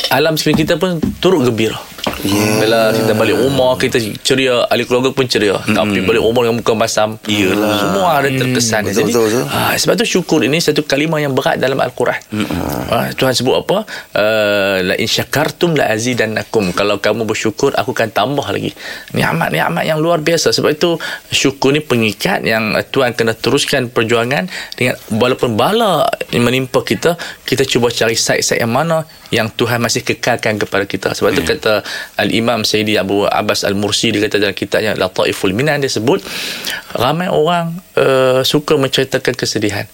alam 0.09 0.39
sekeliling 0.39 0.61
kita 0.63 0.73
pun 0.79 0.97
turut 1.19 1.43
gembira 1.43 1.77
yeah. 2.25 2.59
bila 2.61 2.79
kita 2.93 3.13
balik 3.13 3.37
rumah 3.37 3.77
kita 3.77 3.97
ceria. 4.21 4.65
Ahli 4.69 4.83
keluarga 4.85 5.13
pun 5.13 5.25
ceria. 5.29 5.61
Tapi 5.61 6.01
balik 6.01 6.21
rumah 6.21 6.41
dengan 6.45 6.57
muka 6.59 6.73
basam 6.73 7.17
Iyalah. 7.25 7.77
semua 7.79 8.09
ada 8.19 8.29
terkesan 8.29 8.81
Betul, 8.89 8.97
jadi 8.97 9.11
betul, 9.11 9.25
betul. 9.29 9.43
ah, 9.51 9.73
sebab 9.77 9.93
tu 9.99 10.05
syukur 10.05 10.39
ini 10.43 10.57
satu 10.59 10.81
kalimah 10.83 11.19
yang 11.21 11.33
berat 11.33 11.61
dalam 11.61 11.77
al-Quran. 11.79 12.19
Ah, 12.89 13.09
Tuhan 13.13 13.33
sebut 13.33 13.55
apa? 13.65 13.77
Uh, 14.13 14.77
la 14.81 14.95
in 14.99 15.09
syakartum 15.09 15.77
la 15.77 15.89
azidannakum. 15.93 16.73
Kalau 16.73 16.99
kamu 16.99 17.25
bersyukur 17.25 17.73
aku 17.77 17.93
akan 17.93 18.09
tambah 18.11 18.45
lagi. 18.49 18.73
Nikmat-nikmat 19.13 19.83
yang 19.85 19.99
luar 20.01 20.21
biasa. 20.21 20.51
Sebab 20.51 20.75
itu 20.75 20.97
syukur 21.29 21.71
ni 21.71 21.81
pengikat 21.81 22.41
yang 22.45 22.73
uh, 22.73 22.83
Tuhan 22.83 23.13
kena 23.13 23.37
teruskan 23.37 23.89
perjuangan 23.93 24.49
dengan 24.75 24.95
walaupun 25.13 25.53
bala 25.53 26.05
menimpa 26.33 26.81
kita 26.81 27.15
kita 27.45 27.63
cuba 27.63 27.93
cari 27.93 28.17
side-side 28.17 28.59
yang 28.61 28.73
mana 28.73 29.05
yang 29.33 29.49
Tuhan 29.53 29.81
masih 29.81 30.01
kekalkan 30.01 30.57
kepada 30.57 30.85
kita. 30.85 31.13
Sebab 31.13 31.33
itu 31.33 31.43
kata 31.45 31.84
Al-Imam 32.19 32.63
Sayyidi 32.65 32.99
Abu 32.99 33.25
Abbas 33.25 33.63
Al-Mursi 33.63 34.11
dia 34.13 34.25
kata 34.25 34.41
dalam 34.41 34.55
kitabnya 34.57 34.93
Lataiful 34.97 35.53
Minan 35.55 35.81
dia 35.81 35.91
sebut 35.91 36.21
ramai 36.97 37.31
orang 37.31 37.75
uh, 37.97 38.41
suka 38.45 38.75
menceritakan 38.75 39.33
kesedihan 39.37 39.85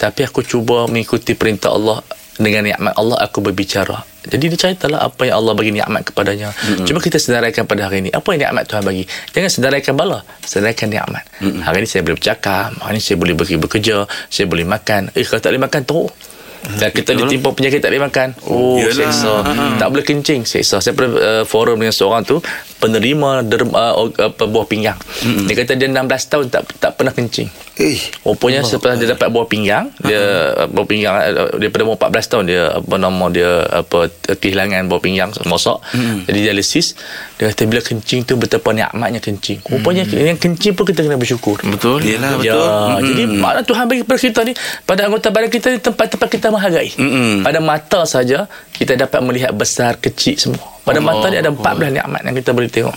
tapi 0.00 0.24
aku 0.24 0.40
cuba 0.40 0.88
mengikuti 0.88 1.36
perintah 1.36 1.76
Allah 1.76 2.00
dengan 2.40 2.64
nikmat 2.64 2.96
Allah 2.96 3.20
aku 3.20 3.44
berbicara. 3.44 4.00
Jadi 4.20 4.52
dia 4.52 4.58
ceritalah 4.58 5.04
apa 5.04 5.28
yang 5.28 5.44
Allah 5.44 5.52
bagi 5.52 5.72
nikmat 5.76 6.08
kepadanya. 6.08 6.52
Mm-hmm. 6.52 6.86
Cuma 6.88 6.98
kita 7.04 7.20
sedarakan 7.20 7.64
pada 7.68 7.88
hari 7.88 8.04
ini 8.04 8.10
apa 8.12 8.28
yang 8.32 8.48
nikmat 8.48 8.64
Tuhan 8.68 8.82
bagi. 8.84 9.04
Jangan 9.36 9.50
sedarakan 9.52 9.94
bala, 9.96 10.18
sedarakan 10.44 10.88
nikmat. 10.88 11.24
Mm-hmm. 11.40 11.60
Hari 11.60 11.76
ini 11.84 11.88
saya 11.88 12.02
boleh 12.04 12.16
bercakap, 12.16 12.68
hari 12.80 12.96
ini 12.96 13.04
saya 13.04 13.16
boleh 13.20 13.34
pergi 13.36 13.56
bekerja, 13.60 13.96
saya 14.32 14.46
boleh 14.48 14.64
makan. 14.64 15.12
Eh 15.12 15.24
kalau 15.28 15.40
tak 15.40 15.50
boleh 15.52 15.64
makan 15.68 15.82
teruk. 15.84 16.10
Dan 16.60 16.92
kita 16.92 17.16
ditimpa 17.16 17.56
penyakit 17.56 17.80
tak 17.80 17.90
boleh 17.90 18.04
makan. 18.04 18.28
Oh, 18.44 18.76
Yelah. 18.76 19.08
seksa. 19.08 19.32
Tak 19.80 19.88
boleh 19.88 20.04
kencing, 20.04 20.44
seksa. 20.44 20.78
Saya 20.78 20.92
pernah 20.92 21.12
uh, 21.16 21.44
forum 21.48 21.80
dengan 21.80 21.96
seorang 21.96 22.22
tu 22.22 22.38
penerima 22.78 23.40
derm, 23.42 23.72
uh, 23.72 24.12
apa, 24.12 24.44
buah 24.44 24.66
pinggang. 24.68 24.96
Mm-hmm. 25.24 25.46
Dia 25.48 25.54
kata 25.56 25.72
dia 25.76 25.88
16 25.88 26.32
tahun 26.32 26.44
tak 26.52 26.62
tak 26.76 26.90
pernah 27.00 27.12
kencing. 27.12 27.48
Eh, 27.80 27.96
Rupanya 28.20 28.60
setelah 28.60 28.92
dia 29.00 29.16
dapat 29.16 29.32
buah 29.32 29.48
pinggang, 29.48 29.88
dia 30.04 30.52
buah 30.68 30.84
pinggang 30.84 31.16
uh, 31.16 31.56
daripada 31.56 31.82
umur 31.88 31.96
14 31.96 32.28
tahun 32.28 32.44
dia 32.44 32.62
apa 32.76 32.94
nama 33.00 33.24
dia 33.32 33.50
apa 33.72 33.98
kehilangan 34.36 34.84
buah 34.84 35.00
pinggang 35.00 35.30
mosok. 35.48 35.80
Jadi 36.28 36.38
dialisis. 36.44 36.92
Dia 37.40 37.48
kata 37.48 37.64
bila 37.64 37.80
kencing 37.80 38.28
tu 38.28 38.36
betapa 38.36 38.76
nikmatnya 38.76 39.16
kencing. 39.16 39.64
Rupanya 39.64 40.04
yang 40.04 40.36
kencing 40.36 40.76
pun 40.76 40.84
kita 40.84 41.00
kena 41.00 41.16
bersyukur. 41.16 41.56
Betul 41.64 42.04
Yelah 42.04 42.36
Ya, 42.40 42.52
betul. 42.52 43.08
jadi 43.12 43.22
makna 43.32 43.60
Tuhan 43.64 43.84
bagi 43.88 44.00
kepada 44.04 44.20
kita 44.20 44.40
ni 44.44 44.52
pada 44.84 45.00
anggota 45.08 45.26
badan 45.32 45.48
kita 45.48 45.66
ni 45.72 45.78
tempat-tempat 45.80 46.28
kita 46.28 46.49
menghargai. 46.52 46.90
Mm-mm. 46.98 47.46
Pada 47.46 47.58
mata 47.62 48.00
saja 48.04 48.50
kita 48.74 48.94
dapat 48.98 49.20
melihat 49.22 49.52
besar 49.54 49.96
kecil 49.96 50.36
semua. 50.36 50.64
Pada 50.80 50.98
Oh, 50.98 51.04
mata 51.04 51.30
ni 51.30 51.36
ada 51.38 51.52
14 51.52 51.92
nikmat 51.92 52.20
yang 52.24 52.36
kita 52.36 52.50
boleh 52.50 52.70
tengok. 52.72 52.96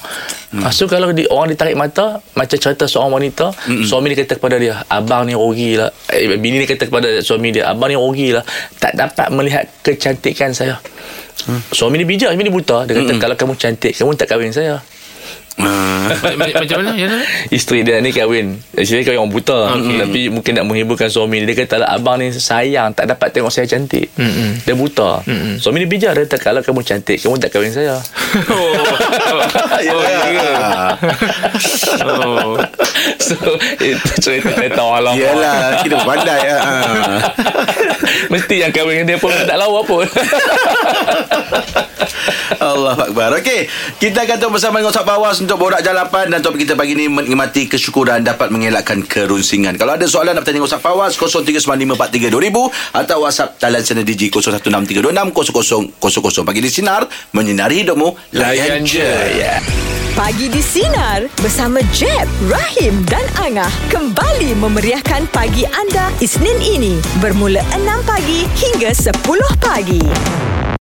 Mm. 0.56 0.66
So 0.72 0.90
kalau 0.90 1.12
di, 1.14 1.28
orang 1.28 1.54
ditarik 1.54 1.78
mata 1.78 2.20
macam 2.34 2.58
cerita 2.58 2.90
seorang 2.90 3.22
wanita, 3.22 3.52
Mm-mm. 3.54 3.86
suami 3.86 4.12
dia 4.14 4.26
kata 4.26 4.40
kepada 4.40 4.56
dia, 4.58 4.82
abang 4.88 5.28
ni 5.28 5.36
rugi 5.38 5.78
lah. 5.78 5.92
Eh, 6.10 6.40
bini 6.40 6.64
ni 6.64 6.66
kata 6.66 6.90
kepada 6.90 7.22
suami 7.22 7.54
dia, 7.54 7.70
abang 7.70 7.92
ni 7.92 7.98
rugi 8.00 8.34
lah. 8.34 8.42
Tak 8.80 8.96
dapat 8.96 9.28
melihat 9.30 9.66
kecantikan 9.84 10.56
saya. 10.56 10.80
Mm. 11.46 11.62
Suami 11.74 11.96
ni 12.00 12.06
bijak, 12.08 12.32
suami 12.32 12.44
ni 12.48 12.54
buta. 12.54 12.88
Dia 12.88 12.94
kata 13.04 13.14
kalau 13.20 13.36
kamu 13.36 13.54
cantik, 13.60 13.94
kamu 13.94 14.12
tak 14.16 14.28
kahwin 14.32 14.54
saya. 14.56 14.80
Ah. 15.54 16.10
Ma- 16.18 16.34
ma- 16.36 16.50
Macam 16.50 16.82
mana 16.82 16.98
ya, 16.98 17.14
Isteri 17.48 17.86
dia 17.86 18.02
ni 18.02 18.10
kahwin 18.10 18.58
Isteri 18.74 19.06
kahwin 19.06 19.22
orang 19.22 19.30
buta 19.30 19.70
okay. 19.72 20.02
Tapi 20.02 20.22
mungkin 20.28 20.52
nak 20.52 20.66
menghiburkan 20.66 21.08
suami 21.08 21.40
dia 21.40 21.54
Dia 21.54 21.62
kata 21.62 21.76
lah 21.78 21.94
Abang 21.94 22.18
ni 22.18 22.34
sayang 22.34 22.90
Tak 22.92 23.06
dapat 23.06 23.30
tengok 23.30 23.48
saya 23.48 23.64
cantik 23.64 24.10
Mm-mm. 24.14 24.66
Dia 24.66 24.74
buta 24.74 25.22
Mm-mm. 25.22 25.62
Suami 25.62 25.78
dia 25.80 25.88
bijak 25.88 26.12
Dia 26.12 26.26
kata 26.26 26.38
kalau 26.40 26.60
kamu 26.60 26.82
cantik 26.82 27.22
Kamu 27.22 27.38
tak 27.38 27.54
kahwin 27.54 27.70
saya 27.70 28.02
Oh, 28.50 28.74
oh, 29.94 30.02
ya. 30.34 30.90
oh. 32.02 32.58
So 33.22 33.38
Itu 33.78 34.10
cerita 34.20 34.50
cerita 34.52 34.82
orang 34.82 35.06
lama 35.06 35.16
Yelah 35.16 35.86
Kita 35.86 36.02
pandai 36.02 36.40
ya. 36.42 36.58
Mesti 38.28 38.56
yang 38.58 38.74
kahwin 38.74 39.06
dengan 39.06 39.08
dia 39.08 39.18
pun 39.18 39.30
Tak 39.30 39.54
lawa 39.54 39.86
pun 39.86 40.02
Allah 42.60 42.98
Akbar. 42.98 43.38
Okey 43.40 43.70
Kita 44.02 44.26
akan 44.26 44.38
terus 44.42 44.54
bersama 44.58 44.82
dengan 44.82 44.92
Ustaz 44.92 45.06
Fawaz 45.06 45.38
Untuk 45.42 45.58
borak 45.62 45.86
jalapan 45.86 46.34
Dan 46.34 46.42
topik 46.42 46.66
kita 46.66 46.74
pagi 46.74 46.98
ni 46.98 47.08
Menikmati 47.08 47.70
kesyukuran 47.70 48.26
Dapat 48.26 48.50
mengelakkan 48.50 49.06
kerunsingan. 49.06 49.78
Kalau 49.78 49.94
ada 49.96 50.10
soalan 50.10 50.34
Nak 50.34 50.44
bertanya 50.44 50.64
dengan 50.64 50.70
Ustaz 50.70 50.82
Fawaz 50.82 51.14
0395432000 51.22 52.98
Atau 52.98 53.18
WhatsApp 53.24 53.62
Talian 53.62 53.84
sana 53.86 54.02
Digi 54.02 54.34
0163260000 54.34 56.42
Pagi 56.42 56.62
di 56.62 56.72
Sinar 56.74 57.06
Menyinari 57.32 57.84
hidupmu. 57.84 58.34
Layan 58.34 58.86
je. 58.86 59.10
Ya. 59.38 59.62
Pagi 60.14 60.46
di 60.46 60.62
Sinar 60.62 61.26
bersama 61.42 61.82
Jeb, 61.90 62.30
Rahim 62.46 63.02
dan 63.10 63.26
Angah 63.42 63.74
kembali 63.90 64.54
memeriahkan 64.62 65.26
pagi 65.34 65.66
anda 65.66 66.14
Isnin 66.22 66.62
ini. 66.62 67.02
Bermula 67.18 67.66
6 67.74 67.82
pagi 68.06 68.46
hingga 68.54 68.94
10 68.94 69.10
pagi. 69.58 70.06